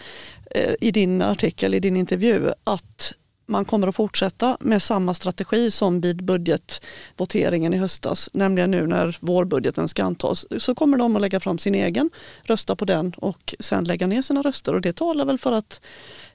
eh, 0.50 0.74
i 0.80 0.90
din 0.90 1.22
artikel, 1.22 1.74
i 1.74 1.80
din 1.80 1.96
intervju, 1.96 2.50
att 2.64 3.12
man 3.46 3.64
kommer 3.64 3.88
att 3.88 3.96
fortsätta 3.96 4.56
med 4.60 4.82
samma 4.82 5.14
strategi 5.14 5.70
som 5.70 6.00
vid 6.00 6.24
budgetvoteringen 6.24 7.74
i 7.74 7.76
höstas, 7.76 8.28
nämligen 8.32 8.70
nu 8.70 8.86
när 8.86 9.18
vårbudgeten 9.20 9.88
ska 9.88 10.04
antas, 10.04 10.46
så 10.58 10.74
kommer 10.74 10.98
de 10.98 11.16
att 11.16 11.22
lägga 11.22 11.40
fram 11.40 11.58
sin 11.58 11.74
egen, 11.74 12.10
rösta 12.42 12.76
på 12.76 12.84
den 12.84 13.12
och 13.16 13.54
sen 13.60 13.84
lägga 13.84 14.06
ner 14.06 14.22
sina 14.22 14.42
röster 14.42 14.74
och 14.74 14.80
det 14.80 14.92
talar 14.92 15.24
väl 15.24 15.38
för 15.38 15.52
att 15.52 15.80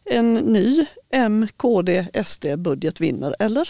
en 0.05 0.33
ny 0.33 0.85
M, 1.11 1.47
KD, 1.57 2.07
SD-budget 2.25 3.01
vinner, 3.01 3.35
eller? 3.39 3.69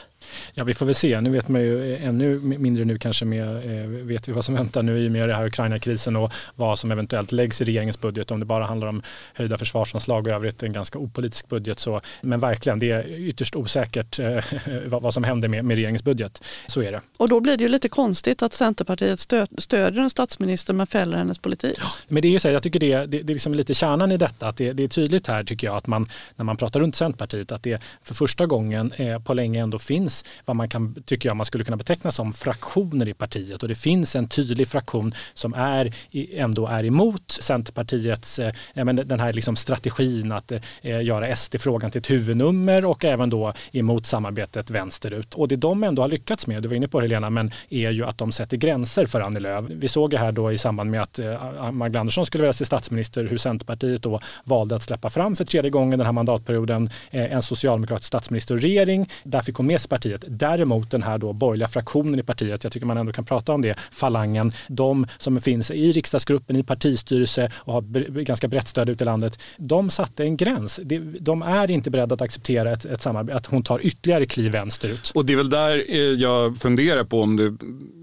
Ja, 0.54 0.64
vi 0.64 0.74
får 0.74 0.86
väl 0.86 0.96
se. 0.96 1.22
Nu 1.22 1.30
vet 1.30 1.48
man 1.48 1.62
ju 1.62 1.96
eh, 1.96 2.06
ännu 2.06 2.40
mindre 2.40 2.86
nu 2.86 2.98
kanske 2.98 3.26
med, 3.26 3.48
eh, 3.48 3.88
vet 3.88 4.28
vi 4.28 4.32
vad 4.32 4.46
som 4.46 4.56
väntar 4.56 4.84
nu 4.84 5.00
i 5.00 5.08
och 5.08 5.12
med 5.12 5.30
det 5.30 5.36
här 5.36 5.46
Ukraina-krisen 5.46 6.16
och 6.16 6.34
vad 6.56 6.80
som 6.80 6.92
eventuellt 6.92 7.32
läggs 7.32 7.62
i 7.62 7.64
regeringens 7.64 8.02
budget. 8.02 8.32
Om 8.32 8.40
det 8.40 8.46
bara 8.46 8.66
handlar 8.66 8.88
om 8.88 9.02
höjda 9.34 9.58
försvarsanslag 9.58 10.28
och 10.28 10.34
övrigt 10.34 10.64
en 10.64 10.74
ganska 10.74 11.00
opolitisk 11.00 11.48
budget. 11.48 11.80
Så, 11.80 12.02
men 12.22 12.40
verkligen, 12.40 12.80
det 12.80 12.92
är 12.92 13.08
ytterst 13.08 13.56
osäkert 13.56 14.20
eh, 14.20 14.44
vad, 14.86 15.02
vad 15.02 15.14
som 15.14 15.24
händer 15.24 15.48
med, 15.48 15.66
med 15.66 15.76
regeringens 15.76 16.04
budget. 16.04 16.44
Så 16.68 16.82
är 16.82 16.92
det. 16.92 17.02
Och 17.18 17.30
då 17.30 17.40
blir 17.40 17.58
det 17.58 17.64
ju 17.64 17.70
lite 17.70 17.90
konstigt 17.90 18.42
att 18.42 18.54
Centerpartiet 18.54 19.20
stö 19.20 19.46
stödjer 19.58 20.02
en 20.02 20.10
statsminister 20.10 20.74
men 20.74 20.88
fäller 20.88 21.18
hennes 21.18 21.40
politik. 21.40 21.78
Men 22.08 22.22
det 22.22 22.28
är 22.28 22.32
ju 22.32 22.40
så, 22.40 22.48
här, 22.48 22.54
jag 22.54 22.64
tycker 22.64 22.80
det, 22.80 22.98
det, 22.98 23.06
det 23.06 23.32
är 23.32 23.34
liksom 23.34 23.54
lite 23.54 23.74
kärnan 23.74 24.12
i 24.12 24.18
detta. 24.18 24.48
Att 24.48 24.58
det, 24.58 24.74
det 24.74 24.84
är 24.84 24.88
tydligt 24.88 25.28
här 25.28 25.44
tycker 25.44 25.68
jag 25.68 25.78
att 25.78 25.88
man 25.88 26.06
när 26.36 26.46
man 26.46 26.58
pratar 26.58 26.80
runt 26.80 26.96
Centerpartiet 26.96 27.52
att 27.52 27.64
det 27.64 27.82
för 28.02 28.16
första 28.16 28.46
gången 28.46 28.92
eh, 28.92 29.20
på 29.20 29.34
länge 29.34 29.62
ändå 29.62 29.80
finns 29.80 30.17
vad 30.46 30.56
man 30.56 30.70
kan, 30.70 31.04
tycker 31.06 31.30
jag 31.30 31.36
man 31.36 31.46
skulle 31.46 31.64
kunna 31.64 31.78
beteckna 31.78 32.12
som 32.12 32.34
fraktioner 32.34 33.08
i 33.08 33.14
partiet 33.14 33.64
och 33.64 33.70
det 33.70 33.76
finns 33.76 34.16
en 34.16 34.28
tydlig 34.28 34.68
fraktion 34.68 35.14
som 35.34 35.54
är, 35.54 35.94
ändå 36.34 36.68
är 36.68 36.86
emot 36.86 37.32
Centerpartiets, 37.42 38.40
eh, 38.40 38.54
men 38.74 38.96
den 38.96 39.20
här 39.20 39.34
liksom 39.34 39.56
strategin 39.56 40.32
att 40.32 40.52
eh, 40.52 40.60
eh, 40.82 41.02
göra 41.02 41.36
SD-frågan 41.36 41.92
till 41.92 42.00
ett 42.00 42.10
huvudnummer 42.10 42.86
och 42.86 43.06
även 43.06 43.30
då 43.30 43.54
emot 43.72 44.06
samarbetet 44.06 44.70
vänsterut. 44.70 45.34
Och 45.34 45.48
det 45.48 45.56
de 45.56 45.84
ändå 45.84 46.02
har 46.02 46.10
lyckats 46.10 46.48
med, 46.48 46.64
du 46.64 46.70
var 46.70 46.76
inne 46.76 46.88
på 46.88 47.00
det 47.00 47.08
Helena, 47.08 47.30
men 47.30 47.52
är 47.70 47.92
ju 47.92 48.06
att 48.06 48.18
de 48.18 48.32
sätter 48.32 48.58
gränser 48.58 49.06
för 49.06 49.22
Annie 49.22 49.40
Lööf. 49.40 49.66
Vi 49.70 49.88
såg 49.88 50.14
ju 50.14 50.20
här 50.20 50.32
då 50.32 50.52
i 50.52 50.58
samband 50.58 50.92
med 50.92 51.02
att 51.02 51.20
eh, 51.20 51.72
Magdalena 51.72 52.00
Andersson 52.00 52.26
skulle 52.26 52.42
väljas 52.42 52.58
till 52.58 52.66
statsminister 52.66 53.24
hur 53.24 53.38
Centerpartiet 53.38 54.02
då 54.02 54.20
valde 54.44 54.76
att 54.76 54.84
släppa 54.84 55.10
fram 55.10 55.36
för 55.36 55.46
tredje 55.46 55.72
gången 55.72 56.00
den 56.00 56.06
här 56.06 56.14
mandatperioden 56.14 56.88
eh, 57.12 57.34
en 57.34 57.42
socialdemokratisk 57.42 58.08
statsminister 58.08 58.56
och 58.56 58.62
regering. 58.62 59.10
Där 59.24 59.42
fick 59.42 59.56
hon 59.56 59.68
med 59.68 59.82
sig 59.82 59.90
partiet. 59.90 60.07
Däremot 60.28 60.92
den 60.92 61.04
här 61.04 61.18
då 61.18 61.34
borgerliga 61.34 61.68
fraktionen 61.68 62.20
i 62.20 62.24
partiet, 62.24 62.64
jag 62.64 62.74
tycker 62.74 62.86
man 62.86 62.98
ändå 62.98 63.12
kan 63.12 63.26
prata 63.26 63.54
om 63.54 63.62
det, 63.62 63.80
falangen, 63.92 64.52
de 64.68 65.08
som 65.18 65.42
finns 65.42 65.72
i 65.72 65.92
riksdagsgruppen, 65.92 66.56
i 66.56 66.64
partistyrelse 66.64 67.52
och 67.56 67.74
har 67.74 67.82
ganska 68.22 68.48
brett 68.48 68.68
stöd 68.68 68.90
ute 68.90 69.04
i 69.04 69.06
landet, 69.06 69.40
de 69.58 69.90
satte 69.90 70.24
en 70.24 70.38
gräns. 70.38 70.80
De 71.20 71.42
är 71.42 71.72
inte 71.72 71.90
beredda 71.90 72.16
att 72.16 72.22
acceptera 72.22 72.72
ett, 72.72 72.86
ett 72.86 73.02
samarbete, 73.02 73.38
att 73.38 73.46
hon 73.46 73.64
tar 73.64 73.86
ytterligare 73.86 74.26
kliv 74.26 74.52
vänsterut. 74.52 75.12
Och 75.16 75.26
det 75.26 75.34
är 75.34 75.38
väl 75.38 75.50
där 75.50 75.84
eh, 75.88 75.98
jag 75.98 76.58
funderar 76.58 77.04
på 77.04 77.22
om 77.22 77.38
det 77.38 77.58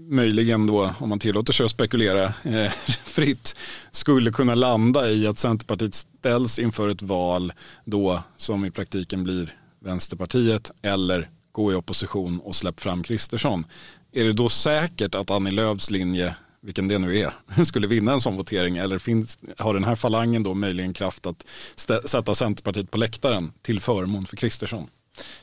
möjligen 0.09 0.67
då, 0.67 0.91
om 0.99 1.09
man 1.09 1.19
tillåter 1.19 1.53
sig 1.53 1.63
att 1.63 1.71
spekulera 1.71 2.23
eh, 2.43 2.71
fritt, 3.05 3.55
skulle 3.91 4.31
kunna 4.31 4.55
landa 4.55 5.09
i 5.09 5.27
att 5.27 5.39
Centerpartiet 5.39 5.93
ställs 5.93 6.59
inför 6.59 6.89
ett 6.89 7.01
val 7.01 7.53
då 7.85 8.23
som 8.37 8.65
i 8.65 8.71
praktiken 8.71 9.23
blir 9.23 9.53
Vänsterpartiet 9.85 10.71
eller 10.81 11.29
gå 11.55 11.71
i 11.71 11.75
opposition 11.75 12.39
och 12.39 12.55
släpp 12.55 12.79
fram 12.79 13.03
Kristersson. 13.03 13.65
Är 14.11 14.23
det 14.23 14.33
då 14.33 14.49
säkert 14.49 15.15
att 15.15 15.31
Annie 15.31 15.51
Lööfs 15.51 15.89
linje, 15.89 16.35
vilken 16.61 16.87
det 16.87 16.97
nu 16.97 17.17
är, 17.19 17.33
skulle 17.65 17.87
vinna 17.87 18.13
en 18.13 18.21
sån 18.21 18.37
votering 18.37 18.77
eller 18.77 18.99
finns, 18.99 19.39
har 19.57 19.73
den 19.73 19.83
här 19.83 19.95
falangen 19.95 20.43
då 20.43 20.53
möjligen 20.53 20.93
kraft 20.93 21.25
att 21.25 21.45
stä- 21.75 22.07
sätta 22.07 22.35
Centerpartiet 22.35 22.91
på 22.91 22.97
läktaren 22.97 23.53
till 23.61 23.79
förmån 23.79 24.25
för 24.25 24.37
Kristersson? 24.37 24.87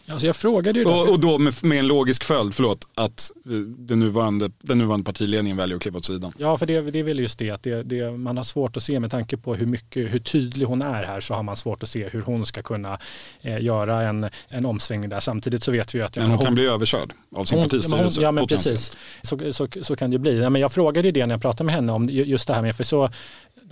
Alltså 0.08 0.26
jag 0.26 0.36
frågade 0.36 0.78
ju. 0.78 0.84
Och, 0.84 1.08
och 1.08 1.20
då 1.20 1.38
med, 1.38 1.64
med 1.64 1.78
en 1.78 1.86
logisk 1.86 2.24
följd, 2.24 2.54
förlåt, 2.54 2.88
att 2.94 3.30
den 3.78 4.00
nuvarande, 4.00 4.50
den 4.60 4.78
nuvarande 4.78 5.04
partiledningen 5.04 5.56
väljer 5.56 5.76
att 5.76 5.82
kliva 5.82 5.98
åt 5.98 6.06
sidan. 6.06 6.32
Ja, 6.38 6.56
för 6.58 6.66
det, 6.66 6.80
det 6.80 6.98
är 6.98 7.02
väl 7.02 7.18
just 7.18 7.38
det 7.38 7.50
att 7.50 7.62
det, 7.62 7.82
det, 7.82 8.10
man 8.10 8.36
har 8.36 8.44
svårt 8.44 8.76
att 8.76 8.82
se 8.82 9.00
med 9.00 9.10
tanke 9.10 9.36
på 9.36 9.54
hur, 9.54 9.66
mycket, 9.66 10.14
hur 10.14 10.18
tydlig 10.18 10.66
hon 10.66 10.82
är 10.82 11.02
här 11.04 11.20
så 11.20 11.34
har 11.34 11.42
man 11.42 11.56
svårt 11.56 11.82
att 11.82 11.88
se 11.88 12.08
hur 12.08 12.22
hon 12.22 12.46
ska 12.46 12.62
kunna 12.62 12.98
eh, 13.42 13.62
göra 13.64 14.02
en, 14.02 14.30
en 14.48 14.66
omsvängning 14.66 15.10
där. 15.10 15.20
Samtidigt 15.20 15.64
så 15.64 15.70
vet 15.72 15.94
vi 15.94 15.98
ju 15.98 16.04
att 16.04 16.16
Men 16.16 16.30
hon 16.30 16.38
kan 16.38 16.54
bli 16.54 16.66
överkörd 16.66 17.12
av 17.36 17.44
sin 17.44 17.58
Hon- 17.58 17.68
partistyrelse. 17.68 18.22
Ja, 18.22 18.32
men 18.32 18.46
precis. 18.46 18.96
Så, 19.22 19.52
så, 19.52 19.68
så 19.82 19.96
kan 19.96 20.10
det 20.10 20.14
ju 20.14 20.18
bli. 20.18 20.38
Ja, 20.40 20.50
men 20.50 20.60
jag 20.60 20.72
frågade 20.72 21.08
ju 21.08 21.12
det 21.12 21.26
när 21.26 21.34
jag 21.34 21.42
pratade 21.42 21.64
med 21.64 21.74
henne 21.74 21.92
om 21.92 22.08
ju- 22.08 22.24
just 22.24 22.46
det 22.48 22.54
här 22.54 22.62
med, 22.62 22.76
för 22.76 22.84
så, 22.84 23.10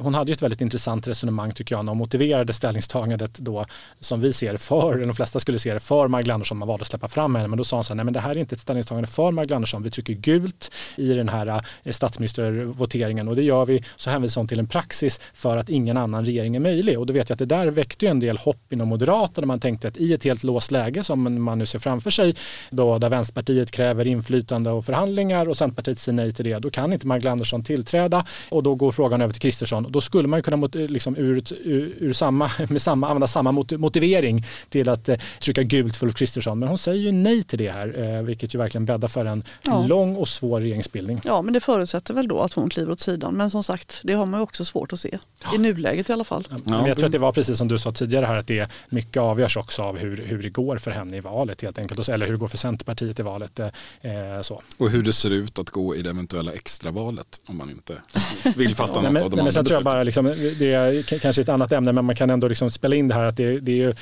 hon 0.00 0.14
hade 0.14 0.30
ju 0.30 0.34
ett 0.34 0.42
väldigt 0.42 0.60
intressant 0.60 1.08
resonemang 1.08 1.52
tycker 1.52 1.74
jag 1.74 1.84
när 1.84 1.90
hon 1.90 1.98
motiverade 1.98 2.52
ställningstagandet 2.52 3.38
då 3.38 3.66
som 4.00 4.20
vi 4.20 4.32
ser 4.32 4.56
för, 4.56 4.98
de 4.98 5.14
flesta 5.14 5.40
skulle 5.40 5.58
se 5.58 5.74
det 5.74 5.80
för 5.80 6.08
Magdalena 6.08 6.34
Andersson, 6.34 6.58
man 6.58 6.68
valde 6.68 6.82
att 6.82 6.88
släppa 6.88 7.08
fram 7.08 7.34
henne, 7.34 7.48
men 7.48 7.58
då 7.58 7.64
sa 7.64 7.76
hon 7.76 7.84
så 7.84 7.92
här, 7.92 7.96
nej 7.96 8.04
men 8.04 8.14
det 8.14 8.20
här 8.20 8.30
är 8.30 8.38
inte 8.38 8.54
ett 8.54 8.60
ställningstagande 8.60 9.08
för 9.08 9.30
Magdalena 9.30 9.56
Andersson, 9.56 9.82
vi 9.82 9.90
trycker 9.90 10.12
gult 10.12 10.70
i 10.96 11.12
den 11.12 11.28
här 11.28 11.62
eh, 11.82 11.92
statsministervoteringen 11.92 13.28
och 13.28 13.36
det 13.36 13.42
gör 13.42 13.66
vi, 13.66 13.84
så 13.96 14.10
hänvisar 14.10 14.40
hon 14.40 14.48
till 14.48 14.58
en 14.58 14.66
praxis 14.66 15.20
för 15.34 15.56
att 15.56 15.68
ingen 15.68 15.96
annan 15.96 16.24
regering 16.24 16.56
är 16.56 16.60
möjlig. 16.60 16.98
Och 16.98 17.06
då 17.06 17.12
vet 17.12 17.28
jag 17.28 17.34
att 17.34 17.38
det 17.38 17.46
där 17.46 17.66
väckte 17.66 18.04
ju 18.04 18.10
en 18.10 18.20
del 18.20 18.38
hopp 18.38 18.72
inom 18.72 18.88
Moderaterna, 18.88 19.46
man 19.46 19.60
tänkte 19.60 19.88
att 19.88 19.96
i 19.96 20.12
ett 20.12 20.24
helt 20.24 20.42
låst 20.42 20.70
läge 20.70 21.04
som 21.04 21.42
man 21.42 21.58
nu 21.58 21.66
ser 21.66 21.78
framför 21.78 22.10
sig, 22.10 22.34
då 22.70 22.98
där 22.98 23.08
Vänsterpartiet 23.08 23.70
kräver 23.70 24.06
inflytande 24.06 24.70
och 24.70 24.84
förhandlingar 24.84 25.48
och 25.48 25.56
Centerpartiet 25.56 25.98
säger 25.98 26.16
nej 26.16 26.32
till 26.32 26.44
det, 26.44 26.58
då 26.58 26.70
kan 26.70 26.92
inte 26.92 27.06
Magdalena 27.06 27.32
Andersson 27.32 27.64
tillträda. 27.64 28.24
Och 28.48 28.62
då 28.62 28.74
går 28.74 28.92
frågan 28.92 29.20
över 29.20 29.32
till 29.32 29.42
Kristersson. 29.42 29.89
Då 29.90 30.00
skulle 30.00 30.28
man 30.28 30.38
ju 30.38 30.42
kunna 30.42 30.56
mot, 30.56 30.74
liksom 30.74 31.16
ur, 31.16 31.42
ur, 31.64 31.94
ur 31.98 32.12
samma, 32.12 32.50
med 32.70 32.82
samma, 32.82 33.08
använda 33.08 33.26
samma 33.26 33.52
mot, 33.52 33.70
motivering 33.72 34.44
till 34.68 34.88
att 34.88 35.08
eh, 35.08 35.16
trycka 35.40 35.62
gult 35.62 35.96
för 35.96 36.06
Ulf 36.06 36.14
Kristersson. 36.16 36.58
Men 36.58 36.68
hon 36.68 36.78
säger 36.78 36.98
ju 37.02 37.12
nej 37.12 37.42
till 37.42 37.58
det 37.58 37.70
här, 37.70 38.02
eh, 38.16 38.22
vilket 38.22 38.54
ju 38.54 38.58
verkligen 38.58 38.84
bäddar 38.84 39.08
för 39.08 39.24
en 39.24 39.44
Ja. 39.62 39.86
lång 39.86 40.16
och 40.16 40.28
svår 40.28 40.60
regeringsbildning. 40.60 41.20
Ja, 41.24 41.42
men 41.42 41.54
det 41.54 41.60
förutsätter 41.60 42.14
väl 42.14 42.28
då 42.28 42.40
att 42.40 42.52
hon 42.52 42.68
kliver 42.70 42.92
åt 42.92 43.00
sidan. 43.00 43.34
Men 43.34 43.50
som 43.50 43.64
sagt, 43.64 44.00
det 44.02 44.12
har 44.12 44.26
man 44.26 44.40
ju 44.40 44.44
också 44.44 44.64
svårt 44.64 44.92
att 44.92 45.00
se. 45.00 45.18
I 45.54 45.58
nuläget 45.58 46.10
i 46.10 46.12
alla 46.12 46.24
fall. 46.24 46.48
Men 46.64 46.86
jag 46.86 46.96
tror 46.96 47.06
att 47.06 47.12
det 47.12 47.18
var 47.18 47.32
precis 47.32 47.58
som 47.58 47.68
du 47.68 47.78
sa 47.78 47.92
tidigare 47.92 48.26
här 48.26 48.38
att 48.38 48.46
det 48.46 48.70
mycket 48.90 49.16
avgörs 49.22 49.56
också 49.56 49.82
av 49.82 49.98
hur, 49.98 50.16
hur 50.26 50.42
det 50.42 50.48
går 50.48 50.78
för 50.78 50.90
henne 50.90 51.16
i 51.16 51.20
valet 51.20 51.62
helt 51.62 51.78
enkelt. 51.78 52.08
Eller 52.08 52.26
hur 52.26 52.32
det 52.32 52.38
går 52.38 52.48
för 52.48 52.58
Centerpartiet 52.58 53.18
i 53.18 53.22
valet. 53.22 53.58
eh, 53.58 53.66
Eh, 54.02 54.42
så. 54.42 54.62
Och 54.78 54.90
hur 54.90 55.02
det 55.02 55.12
ser 55.12 55.30
ut 55.30 55.58
att 55.58 55.70
gå 55.70 55.96
i 55.96 56.02
det 56.02 56.10
eventuella 56.10 56.52
extravalet 56.52 57.40
om 57.46 57.56
man 57.58 57.70
inte 57.70 58.02
vill 58.56 58.74
fatta 58.74 59.00
något 59.00 59.22
av 59.22 59.30
de 59.30 59.36
nej, 59.36 59.46
andra 59.46 59.62
tror 59.70 59.78
jag 59.78 59.84
bara, 59.84 60.02
liksom, 60.02 60.32
det 60.58 60.72
är 60.72 61.18
kanske 61.18 61.42
ett 61.42 61.48
annat 61.48 61.72
ämne, 61.72 61.92
men 61.92 62.04
man 62.04 62.16
kan 62.16 62.30
ändå 62.30 62.48
liksom 62.48 62.70
spela 62.70 62.96
in 62.96 63.08
det 63.08 63.14
här 63.14 63.24
att 63.24 63.36
det, 63.36 63.60
det 63.60 63.72
är 63.72 63.76
ju 63.76 63.94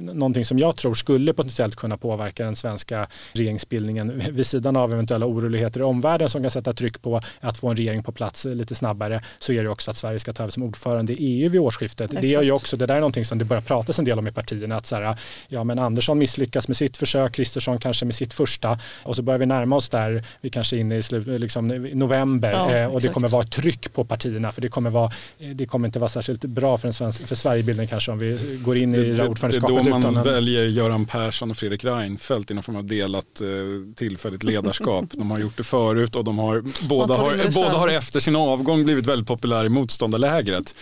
någonting 0.00 0.44
som 0.44 0.58
jag 0.58 0.76
tror 0.76 0.94
skulle 0.94 1.32
potentiellt 1.32 1.76
kunna 1.76 1.96
påverka 1.96 2.44
den 2.44 2.56
svenska 2.56 3.06
regeringsbildningen 3.32 4.22
vid 4.30 4.46
sidan 4.46 4.76
av 4.76 4.92
eventuella 4.92 5.26
oroligheter 5.26 5.80
i 5.80 5.82
omvärlden 5.82 6.28
som 6.28 6.42
kan 6.42 6.50
sätta 6.50 6.72
tryck 6.72 7.02
på 7.02 7.20
att 7.40 7.58
få 7.58 7.68
en 7.68 7.76
regering 7.76 8.02
på 8.02 8.12
plats 8.12 8.44
lite 8.44 8.74
snabbare 8.74 9.22
så 9.38 9.52
är 9.52 9.62
det 9.62 9.68
också 9.68 9.90
att 9.90 9.96
Sverige 9.96 10.18
ska 10.18 10.32
ta 10.32 10.42
över 10.42 10.50
som 10.50 10.62
ordförande 10.62 11.12
i 11.12 11.16
EU 11.16 11.50
vid 11.50 11.60
årsskiftet. 11.60 12.04
Exakt. 12.04 12.22
Det 12.22 12.28
gör 12.28 12.42
ju 12.42 12.52
också, 12.52 12.76
det 12.76 12.86
där 12.86 12.94
är 12.94 13.00
någonting 13.00 13.24
som 13.24 13.38
det 13.38 13.44
börjar 13.44 13.62
pratas 13.62 13.98
en 13.98 14.04
del 14.04 14.18
om 14.18 14.26
i 14.26 14.32
partierna 14.32 14.76
att 14.76 14.86
så 14.86 14.96
här, 14.96 15.16
ja 15.48 15.64
men 15.64 15.78
Andersson 15.78 16.18
misslyckas 16.18 16.68
med 16.68 16.76
sitt 16.76 16.96
försök, 16.96 17.32
Kristersson 17.32 17.78
kanske 17.78 18.04
med 18.04 18.14
sitt 18.14 18.34
första 18.34 18.78
och 19.02 19.16
så 19.16 19.22
börjar 19.22 19.38
vi 19.38 19.46
närma 19.46 19.76
oss 19.76 19.88
där, 19.88 20.24
vi 20.40 20.50
kanske 20.50 20.76
är 20.76 20.80
inne 20.80 20.96
i 20.96 21.02
slut, 21.02 21.40
liksom, 21.40 21.68
november 21.94 22.50
ja, 22.52 22.76
eh, 22.76 22.94
och 22.94 23.00
det 23.00 23.08
kommer 23.08 23.28
vara 23.28 23.42
tryck 23.42 23.92
på 23.92 24.04
partierna 24.04 24.52
för 24.52 24.62
det 24.62 24.68
kommer, 24.68 24.90
vara, 24.90 25.01
eh, 25.38 25.48
det 25.48 25.66
kommer 25.66 25.88
inte 25.88 25.98
vara 25.98 26.08
särskilt 26.08 26.44
bra 26.44 26.78
för, 26.78 26.88
en 26.88 26.94
svensk, 26.94 27.28
för 27.28 27.34
Sverigebilden 27.34 27.88
kanske 27.88 28.12
om 28.12 28.18
vi 28.18 28.60
går 28.64 28.76
in 28.76 28.94
i 28.94 28.98
det, 28.98 29.14
det 29.14 29.28
ordförandeskapet. 29.28 29.84
Det 29.84 29.90
är 29.90 30.00
då 30.00 30.10
man 30.10 30.24
väljer 30.24 30.64
Göran 30.64 31.06
Persson 31.06 31.50
och 31.50 31.56
Fredrik 31.56 31.84
Reinfeldt 31.84 32.50
i 32.50 32.54
någon 32.54 32.62
form 32.62 32.76
av 32.76 32.84
delat 32.84 33.40
eh, 33.40 33.48
tillfälligt 33.94 34.42
ledarskap. 34.42 35.04
de 35.12 35.30
har 35.30 35.38
gjort 35.38 35.56
det 35.56 35.64
förut 35.64 36.16
och 36.16 36.24
de 36.24 36.38
har, 36.38 36.64
båda, 36.88 37.14
har, 37.14 37.54
båda 37.54 37.78
har 37.78 37.88
efter 37.88 38.20
sin 38.20 38.36
avgång 38.36 38.84
blivit 38.84 39.06
väldigt 39.06 39.28
populära 39.28 39.66
i 39.66 39.68
motståndarlägret. 39.68 40.74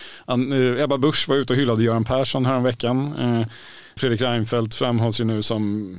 Ebba 0.77 0.97
Busch 0.97 1.29
var 1.29 1.35
ute 1.35 1.53
och 1.53 1.59
hyllade 1.59 1.83
Göran 1.83 2.03
Persson 2.03 2.45
häromveckan. 2.45 3.15
Fredrik 3.95 4.21
Reinfeldt 4.21 4.75
framhålls 4.75 5.19
ju 5.19 5.23
nu 5.23 5.41
som 5.41 5.97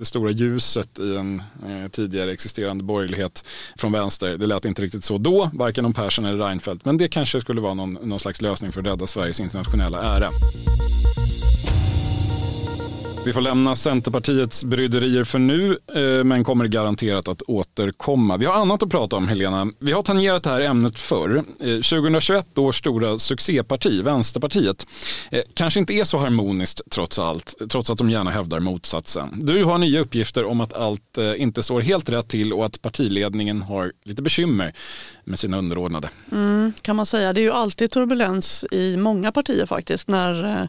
det 0.00 0.06
stora 0.06 0.30
ljuset 0.30 0.98
i 0.98 1.16
en 1.16 1.42
eh, 1.68 1.88
tidigare 1.90 2.32
existerande 2.32 2.84
borgerlighet 2.84 3.44
från 3.76 3.92
vänster. 3.92 4.38
Det 4.38 4.46
lät 4.46 4.64
inte 4.64 4.82
riktigt 4.82 5.04
så 5.04 5.18
då, 5.18 5.50
varken 5.54 5.84
om 5.84 5.92
Persson 5.92 6.24
eller 6.24 6.44
Reinfeldt. 6.44 6.84
Men 6.84 6.98
det 6.98 7.08
kanske 7.08 7.40
skulle 7.40 7.60
vara 7.60 7.74
någon, 7.74 7.92
någon 7.92 8.20
slags 8.20 8.40
lösning 8.40 8.72
för 8.72 8.80
att 8.80 8.86
rädda 8.86 9.06
Sveriges 9.06 9.40
internationella 9.40 10.02
ära. 10.16 10.30
Vi 13.24 13.32
får 13.32 13.40
lämna 13.40 13.76
Centerpartiets 13.76 14.64
bryderier 14.64 15.24
för 15.24 15.38
nu, 15.38 15.78
eh, 15.94 16.24
men 16.24 16.44
kommer 16.44 16.66
garanterat 16.66 17.28
att 17.28 17.42
återkomma. 17.42 18.36
Vi 18.36 18.46
har 18.46 18.54
annat 18.54 18.82
att 18.82 18.90
prata 18.90 19.16
om, 19.16 19.28
Helena. 19.28 19.66
Vi 19.78 19.92
har 19.92 20.02
tangerat 20.02 20.42
det 20.42 20.50
här 20.50 20.60
ämnet 20.60 20.98
förr. 20.98 21.36
Eh, 21.36 21.66
2021 21.66 22.58
års 22.58 22.78
stora 22.78 23.18
succéparti, 23.18 24.02
Vänsterpartiet, 24.02 24.86
eh, 25.30 25.42
kanske 25.54 25.80
inte 25.80 25.92
är 25.92 26.04
så 26.04 26.18
harmoniskt 26.18 26.80
trots 26.90 27.18
allt, 27.18 27.54
trots 27.70 27.90
att 27.90 27.98
de 27.98 28.10
gärna 28.10 28.30
hävdar 28.30 28.60
motsatsen. 28.60 29.28
Du 29.34 29.64
har 29.64 29.78
nya 29.78 30.00
uppgifter 30.00 30.44
om 30.44 30.60
att 30.60 30.72
allt 30.72 31.18
inte 31.36 31.62
står 31.62 31.80
helt 31.80 32.08
rätt 32.08 32.28
till 32.28 32.52
och 32.52 32.64
att 32.64 32.82
partiledningen 32.82 33.62
har 33.62 33.92
lite 34.04 34.22
bekymmer 34.22 34.74
med 35.24 35.38
sina 35.38 35.58
underordnade. 35.58 36.08
Mm, 36.32 36.72
kan 36.82 36.96
man 36.96 37.06
säga. 37.06 37.32
Det 37.32 37.40
är 37.40 37.42
ju 37.42 37.52
alltid 37.52 37.90
turbulens 37.90 38.64
i 38.70 38.96
många 38.96 39.32
partier 39.32 39.66
faktiskt 39.66 40.08
när 40.08 40.68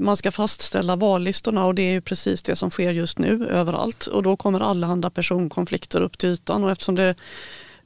man 0.00 0.16
ska 0.16 0.32
fastställa 0.32 0.96
vallistorna 0.96 1.66
och 1.66 1.74
det 1.74 1.82
är 1.82 1.92
ju 1.92 2.00
precis 2.00 2.42
det 2.42 2.56
som 2.56 2.70
sker 2.70 2.92
just 2.92 3.18
nu 3.18 3.46
överallt. 3.46 4.06
Och 4.06 4.22
då 4.22 4.36
kommer 4.36 4.60
allehanda 4.60 5.10
personkonflikter 5.10 6.00
upp 6.00 6.18
till 6.18 6.28
ytan 6.28 6.64
och 6.64 6.70
eftersom 6.70 6.94
det 6.94 7.14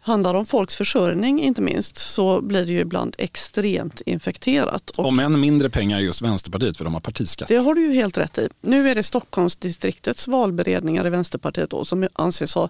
handlar 0.01 0.35
om 0.35 0.47
folks 0.47 0.77
försörjning 0.77 1.42
inte 1.42 1.62
minst 1.62 1.99
så 1.99 2.40
blir 2.40 2.66
det 2.66 2.73
ju 2.73 2.81
ibland 2.81 3.14
extremt 3.18 4.01
infekterat. 4.01 4.90
Och 4.90 5.07
Om 5.07 5.18
än 5.18 5.40
mindre 5.40 5.71
pengar 5.71 6.01
just 6.01 6.23
Vänsterpartiet 6.23 6.77
för 6.77 6.85
de 6.85 6.94
har 6.94 7.01
partiskatt. 7.01 7.49
Det 7.49 7.57
har 7.57 7.75
du 7.75 7.81
ju 7.81 7.94
helt 7.94 8.18
rätt 8.18 8.38
i. 8.38 8.49
Nu 8.61 8.88
är 8.88 8.94
det 8.94 9.03
Stockholmsdistriktets 9.03 10.29
valberedningar 10.29 11.07
i 11.07 11.11
Vänsterpartiet 11.11 11.71
då, 11.71 11.85
som 11.85 12.09
anses 12.12 12.55
ha 12.55 12.68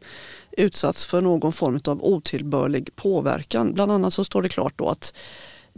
utsatts 0.51 1.07
för 1.07 1.20
någon 1.20 1.53
form 1.53 1.81
av 1.85 2.05
otillbörlig 2.05 2.96
påverkan. 2.96 3.74
Bland 3.74 3.92
annat 3.92 4.14
så 4.14 4.24
står 4.24 4.42
det 4.42 4.48
klart 4.48 4.74
då 4.77 4.88
att 4.88 5.12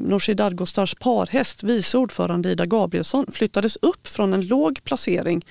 Nooshi 0.09 0.35
Dadgostars 0.35 0.95
parhäst, 0.95 1.63
vice 1.63 1.99
ordförande 1.99 2.51
Ida 2.51 2.67
Gabrielsson, 2.67 3.27
flyttades 3.33 3.77
upp 3.77 4.09
från 4.09 4.33
en 4.33 4.47
låg 4.47 4.85
placering 4.85 5.45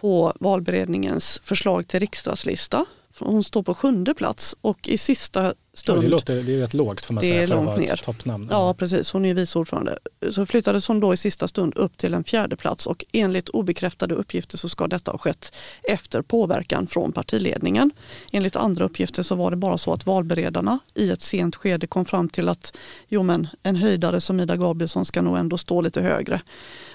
på 0.00 0.32
valberedningens 0.40 1.40
förslag 1.44 1.88
till 1.88 2.00
riksdagslista. 2.00 2.84
Hon 3.20 3.44
står 3.44 3.62
på 3.62 3.74
sjunde 3.74 4.14
plats 4.14 4.56
och 4.60 4.88
i 4.88 4.98
sista 4.98 5.54
stund. 5.74 5.98
Ja, 5.98 6.02
det, 6.02 6.08
låter, 6.08 6.42
det 6.42 6.54
är 6.54 6.58
rätt 6.58 6.74
lågt 6.74 7.06
får 7.06 7.14
man 7.14 7.22
det 7.22 7.28
säga 7.28 7.42
är 7.42 7.46
för 7.46 7.54
långt 7.54 7.68
att 7.68 7.78
ner. 7.78 7.96
toppnamn. 7.96 8.48
Ja 8.50 8.74
precis, 8.74 9.12
hon 9.12 9.24
är 9.24 9.34
vice 9.34 9.58
ordförande. 9.58 9.98
Så 10.30 10.46
flyttades 10.46 10.88
hon 10.88 11.00
då 11.00 11.14
i 11.14 11.16
sista 11.16 11.48
stund 11.48 11.74
upp 11.76 11.96
till 11.96 12.14
en 12.14 12.24
fjärde 12.24 12.56
plats 12.56 12.86
och 12.86 13.04
enligt 13.12 13.48
obekräftade 13.48 14.14
uppgifter 14.14 14.58
så 14.58 14.68
ska 14.68 14.86
detta 14.86 15.10
ha 15.10 15.18
skett 15.18 15.52
efter 15.82 16.22
påverkan 16.22 16.86
från 16.86 17.12
partiledningen. 17.12 17.90
Enligt 18.32 18.56
andra 18.56 18.84
uppgifter 18.84 19.22
så 19.22 19.34
var 19.34 19.50
det 19.50 19.56
bara 19.56 19.78
så 19.78 19.92
att 19.92 20.06
valberedarna 20.06 20.78
i 20.94 21.10
ett 21.10 21.22
sent 21.22 21.56
skede 21.56 21.86
kom 21.86 22.04
fram 22.04 22.28
till 22.28 22.48
att 22.48 22.76
jo 23.08 23.22
men 23.22 23.48
en 23.62 23.76
höjdare 23.76 24.20
som 24.20 24.40
Ida 24.40 24.56
Gabrielsson 24.56 25.04
ska 25.04 25.22
nog 25.22 25.36
ändå 25.36 25.58
stå 25.58 25.80
lite 25.80 26.00
högre. 26.00 26.40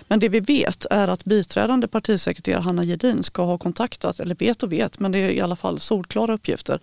Men 0.07 0.19
det 0.19 0.29
vi 0.29 0.39
vet 0.39 0.85
är 0.89 1.07
att 1.07 1.25
biträdande 1.25 1.87
partisekreterare 1.87 2.61
Hanna 2.61 2.83
Gedin 2.83 3.23
ska 3.23 3.43
ha 3.43 3.57
kontaktat, 3.57 4.19
eller 4.19 4.35
vet 4.35 4.63
och 4.63 4.71
vet, 4.71 4.99
men 4.99 5.11
det 5.11 5.19
är 5.19 5.29
i 5.29 5.41
alla 5.41 5.55
fall 5.55 5.79
solklara 5.79 6.33
uppgifter, 6.33 6.79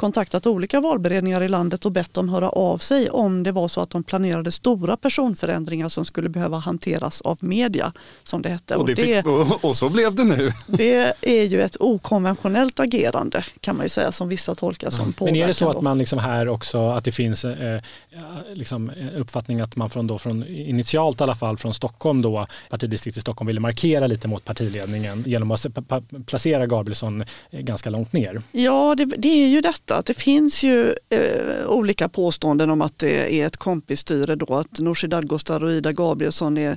kontaktat 0.00 0.46
olika 0.46 0.80
valberedningar 0.80 1.42
i 1.42 1.48
landet 1.48 1.84
och 1.84 1.92
bett 1.92 2.14
dem 2.14 2.28
höra 2.28 2.48
av 2.48 2.78
sig 2.78 3.10
om 3.10 3.42
det 3.42 3.52
var 3.52 3.68
så 3.68 3.80
att 3.80 3.90
de 3.90 4.02
planerade 4.02 4.52
stora 4.52 4.96
personförändringar 4.96 5.88
som 5.88 6.04
skulle 6.04 6.28
behöva 6.28 6.58
hanteras 6.58 7.20
av 7.20 7.38
media, 7.40 7.92
som 8.24 8.42
det 8.42 8.48
hette. 8.48 8.76
Och, 8.76 8.86
det 8.86 8.96
fick, 8.96 9.26
och, 9.64 9.76
så 9.76 9.88
blev 9.88 10.14
det 10.14 10.24
nu. 10.24 10.52
Det 10.66 11.14
är 11.20 11.44
ju 11.44 11.60
ett 11.60 11.76
okonventionellt 11.80 12.80
agerande 12.80 13.44
kan 13.60 13.76
man 13.76 13.84
ju 13.84 13.88
säga 13.88 14.12
som 14.12 14.28
vissa 14.28 14.54
tolkar 14.54 14.90
som 14.90 15.12
påverkan. 15.12 15.38
Men 15.38 15.42
är 15.42 15.46
det 15.46 15.54
så 15.54 15.70
att 15.70 15.82
man 15.82 15.98
liksom 15.98 16.18
här 16.18 16.48
också, 16.48 16.88
att 16.88 17.04
det 17.04 17.12
finns 17.12 17.44
eh, 17.44 17.80
liksom 18.54 18.90
uppfattning 19.16 19.60
att 19.60 19.76
man 19.76 19.90
från, 19.90 20.06
då, 20.06 20.18
från 20.18 20.46
initialt 20.46 21.20
i 21.20 21.22
alla 21.22 21.34
fall 21.34 21.56
från 21.56 21.74
Stockholm 21.74 22.22
då, 22.22 22.46
partidistriktet 22.70 23.18
i 23.18 23.20
Stockholm 23.20 23.46
ville 23.46 23.60
markera 23.60 24.06
lite 24.06 24.28
mot 24.28 24.44
partiledningen 24.44 25.24
genom 25.26 25.50
att 25.50 25.66
placera 26.26 26.66
Gabrielsson 26.66 27.24
ganska 27.50 27.90
långt 27.90 28.12
ner? 28.12 28.42
Ja, 28.52 28.94
det, 28.94 29.04
det 29.04 29.28
är 29.28 29.48
ju 29.48 29.60
detta 29.60 29.89
att 29.96 30.06
det 30.06 30.14
finns 30.14 30.62
ju 30.62 30.94
eh, 31.08 31.66
olika 31.66 32.08
påståenden 32.08 32.70
om 32.70 32.82
att 32.82 32.98
det 32.98 33.40
är 33.40 33.46
ett 33.46 33.56
kompisstyre 33.56 34.36
då, 34.36 34.54
att 34.54 34.78
Nooshi 34.78 35.06
Dadgostar 35.06 35.64
och 35.64 35.70
Ida 35.70 35.92
Gabrielsson 35.92 36.58
är 36.58 36.76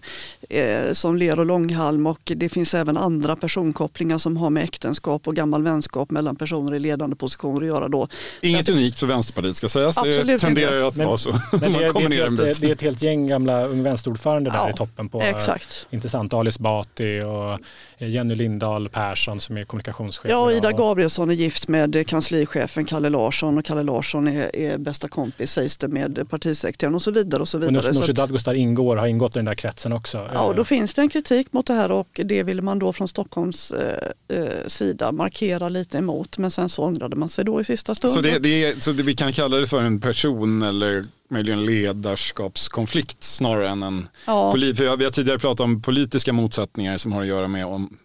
eh, 0.50 0.94
som 0.94 1.16
ler 1.16 1.40
och 1.40 1.46
långhalm 1.46 2.08
och 2.08 2.32
det 2.36 2.50
finns 2.50 2.74
även 2.74 2.98
andra 2.98 3.36
personkopplingar 3.36 4.18
som 4.18 4.38
har 4.38 4.50
med 4.50 4.64
äktenskap 4.64 5.28
och 5.28 5.36
gammal 5.36 5.64
vänskap 5.64 6.12
mellan 6.12 6.36
personer 6.36 6.76
i 6.76 6.80
ledande 6.80 7.16
positioner 7.16 7.62
att 7.62 7.68
göra 7.68 7.88
då. 7.88 8.08
Inget 8.42 8.70
unikt 8.70 9.00
för 9.00 9.08
Vänsterpartiet 9.08 9.56
ska 9.56 9.70
sägas, 9.70 9.96
det 10.04 10.40
tenderar 10.40 10.76
ju 10.76 10.84
att 10.84 10.98
vara 10.98 11.18
så. 11.18 11.32
Men 11.52 11.60
det, 11.60 11.86
är, 11.86 12.10
det, 12.10 12.44
är 12.44 12.50
ett, 12.50 12.62
det 12.62 12.68
är 12.68 12.74
ett 12.74 12.82
helt 12.82 13.02
gäng 13.02 13.28
gamla 13.28 13.66
Ung 13.66 13.84
Vänsterordförande 13.84 14.50
där 14.50 14.58
ja, 14.58 14.70
i 14.70 14.74
toppen 14.74 15.10
på 15.10 15.22
exakt. 15.22 15.88
intressant. 15.90 16.34
Alice 16.34 16.62
Bati 16.62 17.22
och 17.22 17.60
Jenny 17.98 18.36
Lindahl 18.36 18.90
Persson 18.90 19.40
som 19.40 19.58
är 19.58 19.64
kommunikationschef. 19.64 20.32
Ja, 20.32 20.52
Ida 20.52 20.72
Gabrielsson 20.72 21.30
är 21.30 21.34
gift 21.34 21.68
med 21.68 22.08
kanslichefen 22.08 22.86
Kalle 23.04 23.18
Larsson 23.18 23.58
och 23.58 23.66
Kalle 23.66 23.84
Larsson 23.84 24.28
är, 24.28 24.56
är 24.56 24.78
bästa 24.78 25.08
kompis 25.08 25.52
sägs 25.52 25.78
det 25.78 25.88
med 25.88 26.30
partisekreteraren 26.30 26.96
och 26.96 27.02
så 27.02 27.12
vidare. 27.12 27.42
Och 27.42 27.48
så 27.48 27.58
vidare. 27.58 27.90
Och 27.90 27.96
Nooshi 27.96 28.14
Dadgostar 28.14 28.54
ingår, 28.54 28.96
har 28.96 29.08
ingått 29.08 29.36
i 29.36 29.40
den 29.40 29.46
där 29.46 29.56
kretsen 29.56 29.94
också. 29.94 30.30
Ja, 30.34 30.42
och 30.42 30.56
då 30.56 30.64
finns 30.64 30.94
det 30.94 31.02
en 31.02 31.10
kritik 31.10 31.54
mot 31.54 31.68
det 31.68 31.74
här 31.74 31.92
och 31.92 32.20
det 32.26 32.44
ville 32.44 32.62
man 32.62 32.80
då 32.80 32.94
från 32.94 33.08
Stockholms 33.08 33.72
eh, 33.72 34.38
eh, 34.38 34.68
sida 34.68 35.12
markera 35.12 35.70
lite 35.70 35.98
emot. 35.98 36.38
Men 36.38 36.52
sen 36.52 36.70
så 36.70 36.84
ångrade 36.84 37.16
man 37.16 37.30
sig 37.30 37.46
då 37.46 37.62
i 37.62 37.66
sista 37.66 37.96
stund. 37.96 38.14
Så, 38.14 38.22
det, 38.22 38.40
det 38.40 38.64
är, 38.64 38.80
så 38.80 38.92
det, 38.92 39.04
vi 39.04 39.16
kan 39.16 39.34
kalla 39.34 39.58
det 39.58 39.68
för 39.68 39.82
en 39.82 40.02
person 40.02 40.62
eller 40.62 41.04
möjligen 41.30 41.66
ledarskapskonflikt 41.66 43.24
snarare 43.24 43.70
än 43.70 43.84
en 43.84 44.08
ja. 44.28 44.52
För 44.52 44.98
vi 44.98 45.04
har 45.04 45.12
tidigare 45.12 45.40
pratat 45.40 45.60
om 45.60 45.82
politiska 45.82 46.34
motsättningar 46.34 46.98
som 46.98 47.12
har 47.14 47.22
att 47.22 47.28
göra 47.28 47.48
med 47.48 47.66
om 47.66 47.98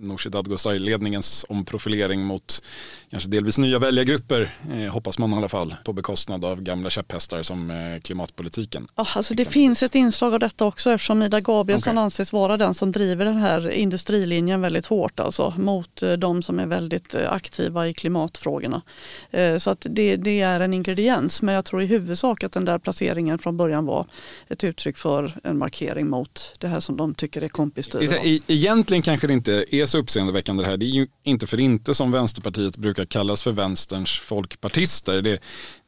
Nooshi 0.00 0.28
Dadgostar-ledningens 0.28 1.44
omprofilering 1.48 2.24
mot 2.24 2.62
kanske 3.10 3.28
delvis 3.28 3.58
nya 3.58 3.78
väljargrupper, 3.78 4.50
eh, 4.72 4.92
hoppas 4.92 5.18
man 5.18 5.32
i 5.32 5.36
alla 5.36 5.48
fall, 5.48 5.74
på 5.84 5.92
bekostnad 5.92 6.44
av 6.44 6.62
gamla 6.62 6.90
käpphästar 6.90 7.42
som 7.42 7.70
eh, 7.70 8.00
klimatpolitiken. 8.00 8.88
Ja, 8.96 9.06
alltså 9.16 9.34
det 9.34 9.44
finns 9.44 9.82
ett 9.82 9.94
inslag 9.94 10.34
av 10.34 10.40
detta 10.40 10.64
också 10.64 10.90
eftersom 10.90 11.22
Ida 11.22 11.40
Gabrielsson 11.40 11.92
okay. 11.92 12.04
anses 12.04 12.32
vara 12.32 12.56
den 12.56 12.74
som 12.74 12.92
driver 12.92 13.24
den 13.24 13.36
här 13.36 13.70
industrilinjen 13.70 14.60
väldigt 14.60 14.86
hårt, 14.86 15.20
alltså 15.20 15.54
mot 15.58 16.02
eh, 16.02 16.12
de 16.12 16.42
som 16.42 16.58
är 16.58 16.66
väldigt 16.66 17.14
eh, 17.14 17.32
aktiva 17.32 17.88
i 17.88 17.94
klimatfrågorna. 17.94 18.82
Eh, 19.30 19.58
så 19.58 19.70
att 19.70 19.86
det, 19.90 20.16
det, 20.16 20.40
är 20.40 20.60
en 20.60 20.74
ingrediens, 20.74 21.42
men 21.42 21.54
jag 21.54 21.64
tror 21.64 21.82
i 21.82 21.86
huvudsak 21.86 22.44
att 22.44 22.52
den 22.52 22.64
där 22.64 22.78
placeringen 22.78 23.38
från 23.38 23.56
början 23.56 23.86
var 23.86 24.06
ett 24.48 24.64
uttryck 24.64 24.96
för 24.96 25.32
en 25.44 25.58
markering 25.58 26.08
mot 26.08 26.54
det 26.58 26.68
här 26.68 26.80
som 26.80 26.96
de 26.96 27.14
tycker 27.14 27.42
är 27.42 27.48
kompisstyre. 27.48 28.40
Egentligen 28.46 29.02
kanske 29.02 29.26
det 29.26 29.32
inte 29.32 29.64
är 29.70 29.86
så 29.88 29.98
uppseendeväckande 29.98 30.62
det 30.62 30.68
här. 30.68 30.76
Det 30.76 30.86
är 30.86 30.94
ju 30.94 31.06
inte 31.24 31.46
för 31.46 31.60
inte 31.60 31.94
som 31.94 32.12
Vänsterpartiet 32.12 32.76
brukar 32.76 33.04
kallas 33.04 33.42
för 33.42 33.52
vänsterns 33.52 34.18
folkpartister. 34.18 35.22
Det, 35.22 35.40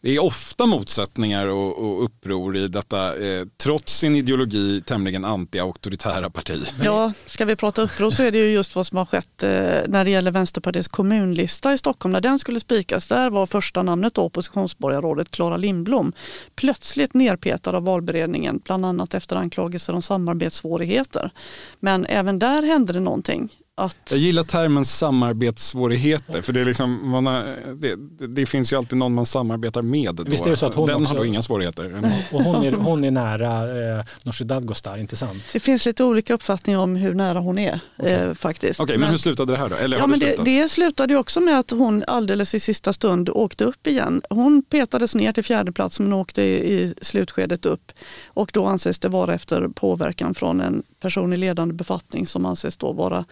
det 0.02 0.16
är 0.16 0.22
ofta 0.22 0.66
motsättningar 0.66 1.46
och, 1.46 1.78
och 1.78 2.04
uppror 2.04 2.56
i 2.56 2.68
detta, 2.68 3.16
eh, 3.16 3.46
trots 3.62 3.98
sin 3.98 4.16
ideologi, 4.16 4.80
tämligen 4.86 5.24
anti-auktoritära 5.24 6.30
parti. 6.30 6.64
Ja, 6.82 7.12
ska 7.26 7.44
vi 7.44 7.56
prata 7.56 7.82
uppror 7.82 8.10
så 8.10 8.22
är 8.22 8.32
det 8.32 8.38
ju 8.38 8.52
just 8.52 8.76
vad 8.76 8.86
som 8.86 8.98
har 8.98 9.06
skett 9.06 9.42
eh, 9.42 9.50
när 9.88 10.04
det 10.04 10.10
gäller 10.10 10.30
Vänsterpartiets 10.30 10.88
kommunlista 10.88 11.72
i 11.72 11.78
Stockholm. 11.78 12.12
När 12.12 12.20
den 12.20 12.38
skulle 12.38 12.60
spikas, 12.60 13.06
där 13.06 13.30
var 13.30 13.46
första 13.46 13.82
namnet 13.82 14.14
då 14.14 14.22
oppositionsborgarrådet 14.22 15.30
Klara 15.30 15.56
Lindblom 15.56 16.12
plötsligt 16.56 17.14
nerpetad 17.14 17.76
av 17.76 17.84
valberedningen, 17.84 18.60
bland 18.64 18.86
annat 18.86 19.14
efter 19.14 19.36
anklagelser 19.36 19.94
om 19.94 20.02
samarbetssvårigheter. 20.02 21.30
Men 21.80 22.06
även 22.06 22.38
där 22.38 22.62
hände 22.62 22.92
det 22.92 23.00
någonting. 23.00 23.48
Att... 23.80 23.96
Jag 24.10 24.18
gillar 24.18 24.42
termen 24.42 24.84
samarbetssvårigheter 24.84 26.42
för 26.42 26.52
det, 26.52 26.60
är 26.60 26.64
liksom, 26.64 27.10
man 27.10 27.26
har, 27.26 27.56
det, 27.74 27.96
det, 28.26 28.46
finns 28.46 28.72
ju 28.72 28.76
alltid 28.76 28.98
någon 28.98 29.14
man 29.14 29.26
samarbetar 29.26 29.82
med. 29.82 30.14
Då. 30.14 30.22
Visst 30.22 30.46
är 30.46 30.50
det 30.50 30.56
så 30.56 30.66
att 30.66 30.74
hon 30.74 30.86
Den 30.86 30.96
också... 30.96 31.14
har 31.14 31.18
då 31.18 31.26
inga 31.26 31.42
svårigheter. 31.42 32.02
Och 32.32 32.42
hon 32.42 32.64
är, 32.64 32.72
hon 32.72 33.04
är 33.04 33.10
nära 33.10 33.98
eh, 33.98 34.04
Nooshi 34.22 34.44
Dadgostar, 34.44 34.98
inte 34.98 35.16
sant? 35.16 35.42
Det 35.52 35.60
finns 35.60 35.86
lite 35.86 36.04
olika 36.04 36.34
uppfattningar 36.34 36.78
om 36.78 36.96
hur 36.96 37.14
nära 37.14 37.38
hon 37.38 37.58
är 37.58 37.80
okay. 37.98 38.12
eh, 38.12 38.34
faktiskt. 38.34 38.80
Okej, 38.80 38.84
okay, 38.84 38.96
men, 38.96 39.00
men, 39.00 39.10
hur 39.10 39.18
slutade 39.18 39.52
det 39.52 39.58
här 39.58 39.68
då? 39.68 39.76
Eller 39.76 39.96
ja, 39.96 40.02
har 40.02 40.08
men 40.08 40.18
det, 40.18 40.36
det, 40.36 40.42
det 40.44 40.68
slutade 40.68 41.12
ju 41.12 41.18
också 41.18 41.40
med 41.40 41.58
att 41.58 41.70
hon 41.70 42.04
alldeles 42.06 42.54
i 42.54 42.60
sista 42.60 42.92
stund 42.92 43.28
åkte 43.28 43.64
upp 43.64 43.86
igen. 43.86 44.22
Hon 44.30 44.62
petades 44.62 45.14
ner 45.14 45.32
till 45.32 45.44
fjärde 45.44 45.72
plats 45.72 46.00
men 46.00 46.12
åkte 46.12 46.42
i, 46.42 46.74
i 46.74 46.94
slutskedet 47.00 47.66
upp. 47.66 47.92
Och 48.26 48.50
då 48.52 48.66
anses 48.66 48.98
det 48.98 49.08
vara 49.08 49.34
efter 49.34 49.68
påverkan 49.68 50.34
från 50.34 50.60
en 50.60 50.82
person 51.00 51.32
i 51.32 51.36
ledande 51.36 51.74
befattning 51.74 52.26
som 52.26 52.46
anses 52.46 52.76
då 52.76 52.92
vara 52.92 53.24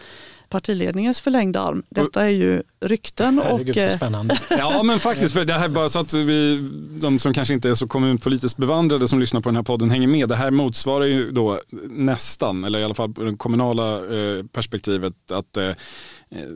partiledningens 0.49 1.21
förlängda 1.21 1.61
arm. 1.61 1.83
Detta 1.89 2.25
är 2.25 2.29
ju 2.29 2.63
rykten. 2.81 3.41
Herregud, 3.43 3.77
och, 3.77 3.91
så 3.91 3.97
spännande. 3.97 4.39
ja 4.49 4.83
men 4.83 4.99
faktiskt, 4.99 5.33
för 5.33 5.45
det 5.45 5.53
här 5.53 5.69
bara 5.69 5.89
så 5.89 5.99
att 5.99 6.13
vi, 6.13 6.69
de 7.01 7.19
som 7.19 7.33
kanske 7.33 7.53
inte 7.53 7.69
är 7.69 7.73
så 7.73 7.87
kommunpolitiskt 7.87 8.57
bevandrade 8.57 9.07
som 9.07 9.19
lyssnar 9.19 9.41
på 9.41 9.49
den 9.49 9.55
här 9.55 9.63
podden 9.63 9.89
hänger 9.89 10.07
med. 10.07 10.29
Det 10.29 10.35
här 10.35 10.51
motsvarar 10.51 11.05
ju 11.05 11.31
då 11.31 11.59
nästan, 11.89 12.63
eller 12.63 12.79
i 12.79 12.83
alla 12.83 12.93
fall 12.93 13.13
det 13.13 13.35
kommunala 13.37 13.95
eh, 13.95 14.45
perspektivet, 14.51 15.31
att 15.31 15.57
eh, 15.57 15.71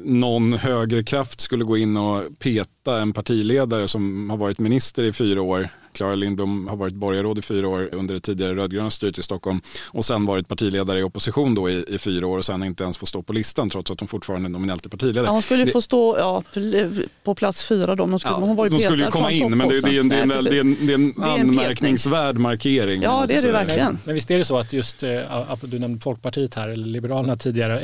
någon 0.03 0.53
högerkraft 0.53 1.41
skulle 1.41 1.63
gå 1.63 1.77
in 1.77 1.97
och 1.97 2.39
peta 2.39 3.01
en 3.01 3.13
partiledare 3.13 3.87
som 3.87 4.29
har 4.29 4.37
varit 4.37 4.59
minister 4.59 5.03
i 5.03 5.13
fyra 5.13 5.41
år 5.41 5.67
Klara 5.93 6.15
Lindblom 6.15 6.67
har 6.67 6.75
varit 6.75 6.93
borgarråd 6.93 7.37
i 7.37 7.41
fyra 7.41 7.67
år 7.67 7.89
under 7.91 8.13
det 8.13 8.19
tidigare 8.19 8.55
rödgröna 8.55 8.91
styret 8.91 9.17
i 9.19 9.23
Stockholm 9.23 9.61
och 9.87 10.05
sen 10.05 10.25
varit 10.25 10.47
partiledare 10.47 10.99
i 10.99 11.03
opposition 11.03 11.55
då 11.55 11.69
i, 11.69 11.85
i 11.87 11.97
fyra 11.97 12.27
år 12.27 12.37
och 12.37 12.45
sen 12.45 12.63
inte 12.63 12.83
ens 12.83 12.97
få 12.97 13.05
stå 13.05 13.21
på 13.21 13.33
listan 13.33 13.69
trots 13.69 13.91
att 13.91 13.99
hon 13.99 14.07
fortfarande 14.07 14.47
är 14.47 14.49
nominellt 14.49 14.91
partiledare. 14.91 15.25
Ja, 15.25 15.31
hon 15.31 15.41
skulle 15.41 15.65
det, 15.65 15.71
få 15.71 15.81
stå 15.81 16.17
ja, 16.17 16.43
på 17.23 17.35
plats 17.35 17.65
fyra 17.67 17.95
då. 17.95 18.03
Hon 18.03 18.19
skulle, 18.19 18.35
ja, 18.35 18.39
hon 18.39 18.55
var 18.55 18.65
ju 18.65 18.69
de 18.69 18.79
skulle 18.79 19.05
ju 19.05 19.11
komma 19.11 19.31
in 19.31 19.57
men 19.57 19.69
det, 19.69 19.81
det, 19.81 19.95
är 19.95 19.99
en, 19.99 20.09
det, 20.09 20.15
är 20.15 20.21
en, 20.21 20.29
det, 20.29 20.57
är 20.57 20.59
en, 20.59 20.75
det 20.87 20.93
är 20.93 20.95
en 20.95 21.13
anmärkningsvärd 21.23 22.37
markering. 22.37 23.01
Ja 23.01 23.25
det 23.27 23.35
är 23.35 23.41
det 23.41 23.51
verkligen. 23.51 23.97
Men 24.03 24.15
visst 24.15 24.31
är 24.31 24.37
det 24.37 24.45
så 24.45 24.57
att 24.57 24.73
just, 24.73 25.03
eh, 25.03 25.09
du 25.61 25.79
nämnde 25.79 25.99
Folkpartiet 25.99 26.55
här, 26.55 26.67
eller 26.67 26.85
Liberalerna 26.85 27.35
tidigare, 27.35 27.79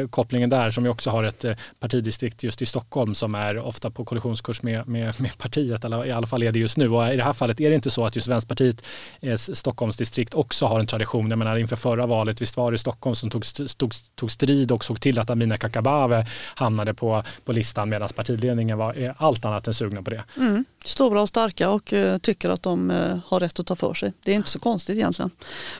eh, 0.00 0.08
kopplingen 0.08 0.50
där 0.50 0.70
som 0.70 0.84
ju 0.84 0.90
också 0.90 1.10
har 1.10 1.24
ett 1.24 1.44
eh, 1.44 1.52
partidistrikt 1.80 2.42
just 2.42 2.62
i 2.62 2.66
Stockholm 2.66 3.14
som 3.14 3.34
är 3.34 3.58
ofta 3.58 3.90
på 3.90 4.04
kollisionskurs 4.04 4.62
med, 4.62 4.88
med, 4.88 5.20
med 5.20 5.38
partiet, 5.38 5.84
eller 5.84 6.06
i 6.06 6.10
alla 6.10 6.26
fall 6.26 6.42
är 6.42 6.52
det 6.52 6.58
just 6.58 6.76
nu. 6.76 6.88
Och 6.88 7.12
i 7.12 7.16
det 7.16 7.24
här 7.24 7.32
fallet 7.32 7.51
är 7.60 7.70
det 7.70 7.74
inte 7.74 7.90
så 7.90 8.06
att 8.06 8.16
just 8.16 8.28
Vänsterpartiet 8.28 8.84
eh, 9.20 9.36
Stockholmsdistrikt 9.36 10.34
också 10.34 10.66
har 10.66 10.80
en 10.80 10.86
tradition. 10.86 11.30
Jag 11.30 11.38
menar 11.38 11.56
inför 11.56 11.76
förra 11.76 12.06
valet, 12.06 12.42
visst 12.42 12.56
var 12.56 12.72
det 12.72 12.78
Stockholm 12.78 13.16
som 13.16 13.30
tog, 13.30 13.44
tog, 13.76 13.92
tog 14.14 14.30
strid 14.30 14.72
och 14.72 14.84
såg 14.84 15.00
till 15.00 15.18
att 15.18 15.30
Amineh 15.30 15.58
Kakabaveh 15.58 16.26
hamnade 16.54 16.94
på, 16.94 17.22
på 17.44 17.52
listan 17.52 17.88
medan 17.88 18.08
partiledningen 18.08 18.78
var 18.78 19.02
eh, 19.02 19.12
allt 19.16 19.44
annat 19.44 19.68
än 19.68 19.74
sugna 19.74 20.02
på 20.02 20.10
det. 20.10 20.24
Mm. 20.36 20.64
Stora 20.84 21.22
och 21.22 21.28
starka 21.28 21.70
och 21.70 21.92
eh, 21.92 22.18
tycker 22.18 22.50
att 22.50 22.62
de 22.62 22.90
eh, 22.90 23.18
har 23.26 23.40
rätt 23.40 23.60
att 23.60 23.66
ta 23.66 23.76
för 23.76 23.94
sig. 23.94 24.12
Det 24.22 24.32
är 24.32 24.36
inte 24.36 24.50
så 24.50 24.58
konstigt 24.58 24.96
egentligen. 24.96 25.30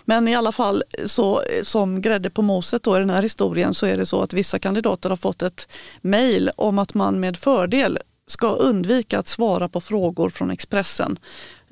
Men 0.05 0.29
i 0.29 0.35
alla 0.35 0.53
fall 0.53 0.83
så 1.07 1.43
som 1.63 2.03
grädde 2.03 2.31
på 2.31 2.43
moset 2.43 2.83
då 2.83 2.97
i 2.97 2.99
den 2.99 3.11
här 3.11 3.23
historien 3.23 3.75
så 3.75 3.87
är 3.87 3.97
det 3.97 4.07
så 4.07 4.23
att 4.23 4.33
vissa 4.33 4.59
kandidater 4.59 5.11
har 5.11 5.17
fått 5.17 5.43
ett 5.43 5.69
mejl 6.01 6.51
om 6.57 6.79
att 6.79 6.95
man 6.95 7.21
med 7.21 7.37
fördel 7.37 7.99
ska 8.27 8.49
undvika 8.49 9.19
att 9.19 9.29
svara 9.29 9.69
på 9.69 9.81
frågor 9.81 10.31
från 10.31 10.51
Expressen. 10.51 11.19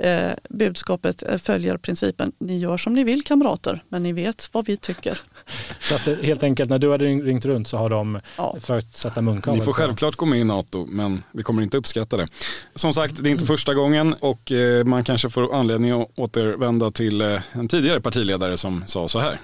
Eh, 0.02 0.32
budskapet 0.50 1.22
eh, 1.22 1.38
följer 1.38 1.76
principen, 1.76 2.32
ni 2.38 2.58
gör 2.58 2.78
som 2.78 2.94
ni 2.94 3.04
vill 3.04 3.24
kamrater, 3.24 3.84
men 3.88 4.02
ni 4.02 4.12
vet 4.12 4.48
vad 4.52 4.66
vi 4.66 4.76
tycker. 4.76 5.20
Så 5.80 5.94
att 5.94 6.22
helt 6.22 6.42
enkelt 6.42 6.70
när 6.70 6.78
du 6.78 6.90
hade 6.90 7.04
ringt 7.04 7.44
runt 7.44 7.68
så 7.68 7.76
har 7.76 7.88
de 7.88 8.20
ja. 8.36 8.56
försökt 8.60 8.96
sätta 8.96 9.20
munkavel 9.20 9.58
Ni 9.58 9.64
får 9.64 9.72
självklart 9.72 10.16
gå 10.16 10.26
med 10.26 10.38
i 10.38 10.44
NATO, 10.44 10.86
men 10.88 11.22
vi 11.32 11.42
kommer 11.42 11.62
inte 11.62 11.76
uppskatta 11.76 12.16
det. 12.16 12.28
Som 12.74 12.94
sagt, 12.94 13.22
det 13.22 13.28
är 13.28 13.30
inte 13.30 13.46
första 13.46 13.74
gången 13.74 14.14
och 14.20 14.52
eh, 14.52 14.84
man 14.84 15.04
kanske 15.04 15.30
får 15.30 15.54
anledning 15.54 15.90
att 15.90 16.08
återvända 16.16 16.90
till 16.90 17.20
eh, 17.20 17.40
en 17.52 17.68
tidigare 17.68 18.00
partiledare 18.00 18.56
som 18.56 18.84
sa 18.86 19.08
så 19.08 19.18
här. 19.18 19.38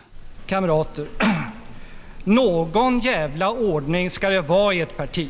Kamrater, 0.47 1.07
någon 2.25 3.01
jävla 3.01 3.51
ordning 3.51 4.11
ska 4.11 4.29
det 4.29 4.41
vara 4.41 4.75
i 4.75 4.81
ett 4.81 4.97
parti. 4.97 5.29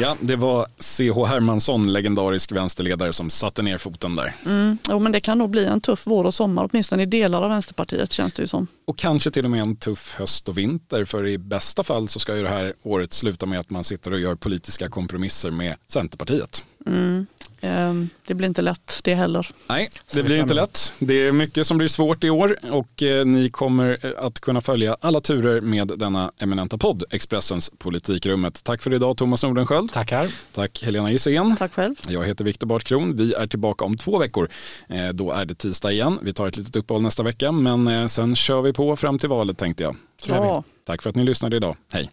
Ja, 0.00 0.16
det 0.20 0.36
var 0.36 0.66
C.H. 0.78 1.24
Hermansson, 1.24 1.92
legendarisk 1.92 2.52
vänsterledare, 2.52 3.12
som 3.12 3.30
satte 3.30 3.62
ner 3.62 3.78
foten 3.78 4.16
där. 4.16 4.34
Mm. 4.46 4.78
Jo, 4.88 4.98
men 4.98 5.12
det 5.12 5.20
kan 5.20 5.38
nog 5.38 5.50
bli 5.50 5.64
en 5.64 5.80
tuff 5.80 6.06
vår 6.06 6.24
och 6.24 6.34
sommar, 6.34 6.68
åtminstone 6.72 7.02
i 7.02 7.06
delar 7.06 7.42
av 7.42 7.50
Vänsterpartiet 7.50 8.12
känns 8.12 8.32
det 8.32 8.42
ju 8.42 8.48
som. 8.48 8.66
Och 8.86 8.98
kanske 8.98 9.30
till 9.30 9.44
och 9.44 9.50
med 9.50 9.60
en 9.60 9.76
tuff 9.76 10.14
höst 10.14 10.48
och 10.48 10.58
vinter, 10.58 11.04
för 11.04 11.26
i 11.26 11.38
bästa 11.38 11.82
fall 11.82 12.08
så 12.08 12.18
ska 12.18 12.36
ju 12.36 12.42
det 12.42 12.48
här 12.48 12.74
året 12.82 13.12
sluta 13.12 13.46
med 13.46 13.60
att 13.60 13.70
man 13.70 13.84
sitter 13.84 14.12
och 14.12 14.20
gör 14.20 14.34
politiska 14.34 14.88
kompromisser 14.88 15.50
med 15.50 15.76
Centerpartiet. 15.88 16.64
Mm. 16.86 17.26
Ehm, 17.64 18.08
det 18.26 18.34
blir 18.34 18.48
inte 18.48 18.62
lätt 18.62 19.00
det 19.04 19.14
heller. 19.14 19.50
Nej, 19.66 19.90
det 20.12 20.22
blir 20.22 20.38
inte 20.38 20.54
lätt. 20.54 20.92
Det 20.98 21.26
är 21.26 21.32
mycket 21.32 21.66
som 21.66 21.78
blir 21.78 21.88
svårt 21.88 22.24
i 22.24 22.30
år 22.30 22.58
och 22.70 23.02
eh, 23.02 23.24
ni 23.24 23.48
kommer 23.48 23.98
eh, 24.02 24.26
att 24.26 24.40
kunna 24.40 24.60
följa 24.60 24.96
alla 25.00 25.20
turer 25.20 25.60
med 25.60 25.92
denna 25.96 26.32
eminenta 26.38 26.78
podd, 26.78 27.04
Expressens 27.10 27.70
Politikrummet. 27.78 28.64
Tack 28.64 28.82
för 28.82 28.94
idag 28.94 29.16
Thomas 29.16 29.42
Nordenskjöld. 29.42 29.92
Tackar. 29.92 30.30
Tack 30.52 30.82
Helena 30.82 31.12
Gissén. 31.12 31.56
Tack 31.56 31.72
själv. 31.72 31.94
Jag 32.08 32.24
heter 32.24 32.44
Viktor 32.44 32.66
Bartkron. 32.66 33.16
Vi 33.16 33.34
är 33.34 33.46
tillbaka 33.46 33.84
om 33.84 33.96
två 33.96 34.18
veckor. 34.18 34.48
Eh, 34.88 35.08
då 35.08 35.30
är 35.30 35.44
det 35.44 35.54
tisdag 35.54 35.92
igen. 35.92 36.18
Vi 36.22 36.32
tar 36.32 36.48
ett 36.48 36.56
litet 36.56 36.76
uppehåll 36.76 37.02
nästa 37.02 37.22
vecka 37.22 37.52
men 37.52 38.08
sen 38.08 38.36
kör 38.36 38.62
vi 38.62 38.72
på 38.72 38.96
fram 38.96 39.18
till 39.18 39.28
valet 39.28 39.58
tänkte 39.58 39.82
jag. 39.82 39.96
Ja. 40.26 40.64
Tack 40.86 41.02
för 41.02 41.10
att 41.10 41.16
ni 41.16 41.24
lyssnade 41.24 41.56
idag. 41.56 41.76
Hej. 41.92 42.10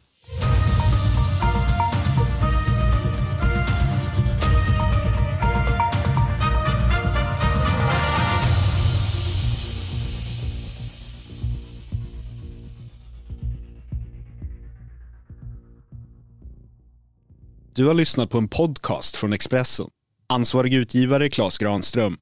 Du 17.76 17.88
har 17.88 17.94
lyssnat 17.94 18.30
på 18.30 18.38
en 18.38 18.48
podcast 18.48 19.16
från 19.16 19.34
Expressen. 19.34 19.88
Ansvarig 20.30 20.74
utgivare 20.74 21.30
Klas 21.30 21.58
Granström. 21.58 22.18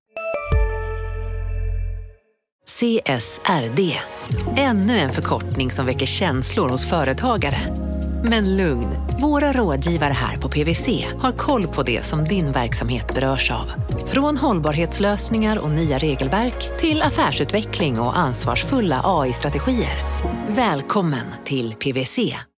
CSRD, 2.68 4.00
ännu 4.58 4.98
en 4.98 5.10
förkortning 5.10 5.72
som 5.72 5.86
väcker 5.86 6.06
känslor 6.06 6.70
hos 6.70 6.86
företagare. 6.86 7.76
Men 8.24 8.58
lugn, 8.58 8.88
våra 9.22 9.54
rådgivare 9.54 10.14
här 10.14 10.38
på 10.38 10.50
PWC 10.50 11.06
har 11.18 11.32
koll 11.32 11.68
på 11.68 11.84
det 11.84 12.06
som 12.06 12.24
din 12.24 12.52
verksamhet 12.52 13.14
berörs 13.14 13.52
av. 13.52 13.72
Från 14.06 14.38
hållbarhetslösningar 14.38 15.58
och 15.58 15.70
nya 15.70 15.98
regelverk 15.98 16.80
till 16.80 17.02
affärsutveckling 17.02 18.00
och 18.00 18.18
ansvarsfulla 18.18 19.02
AI-strategier. 19.04 19.98
Välkommen 20.48 21.26
till 21.46 21.74
PWC. 21.74 22.40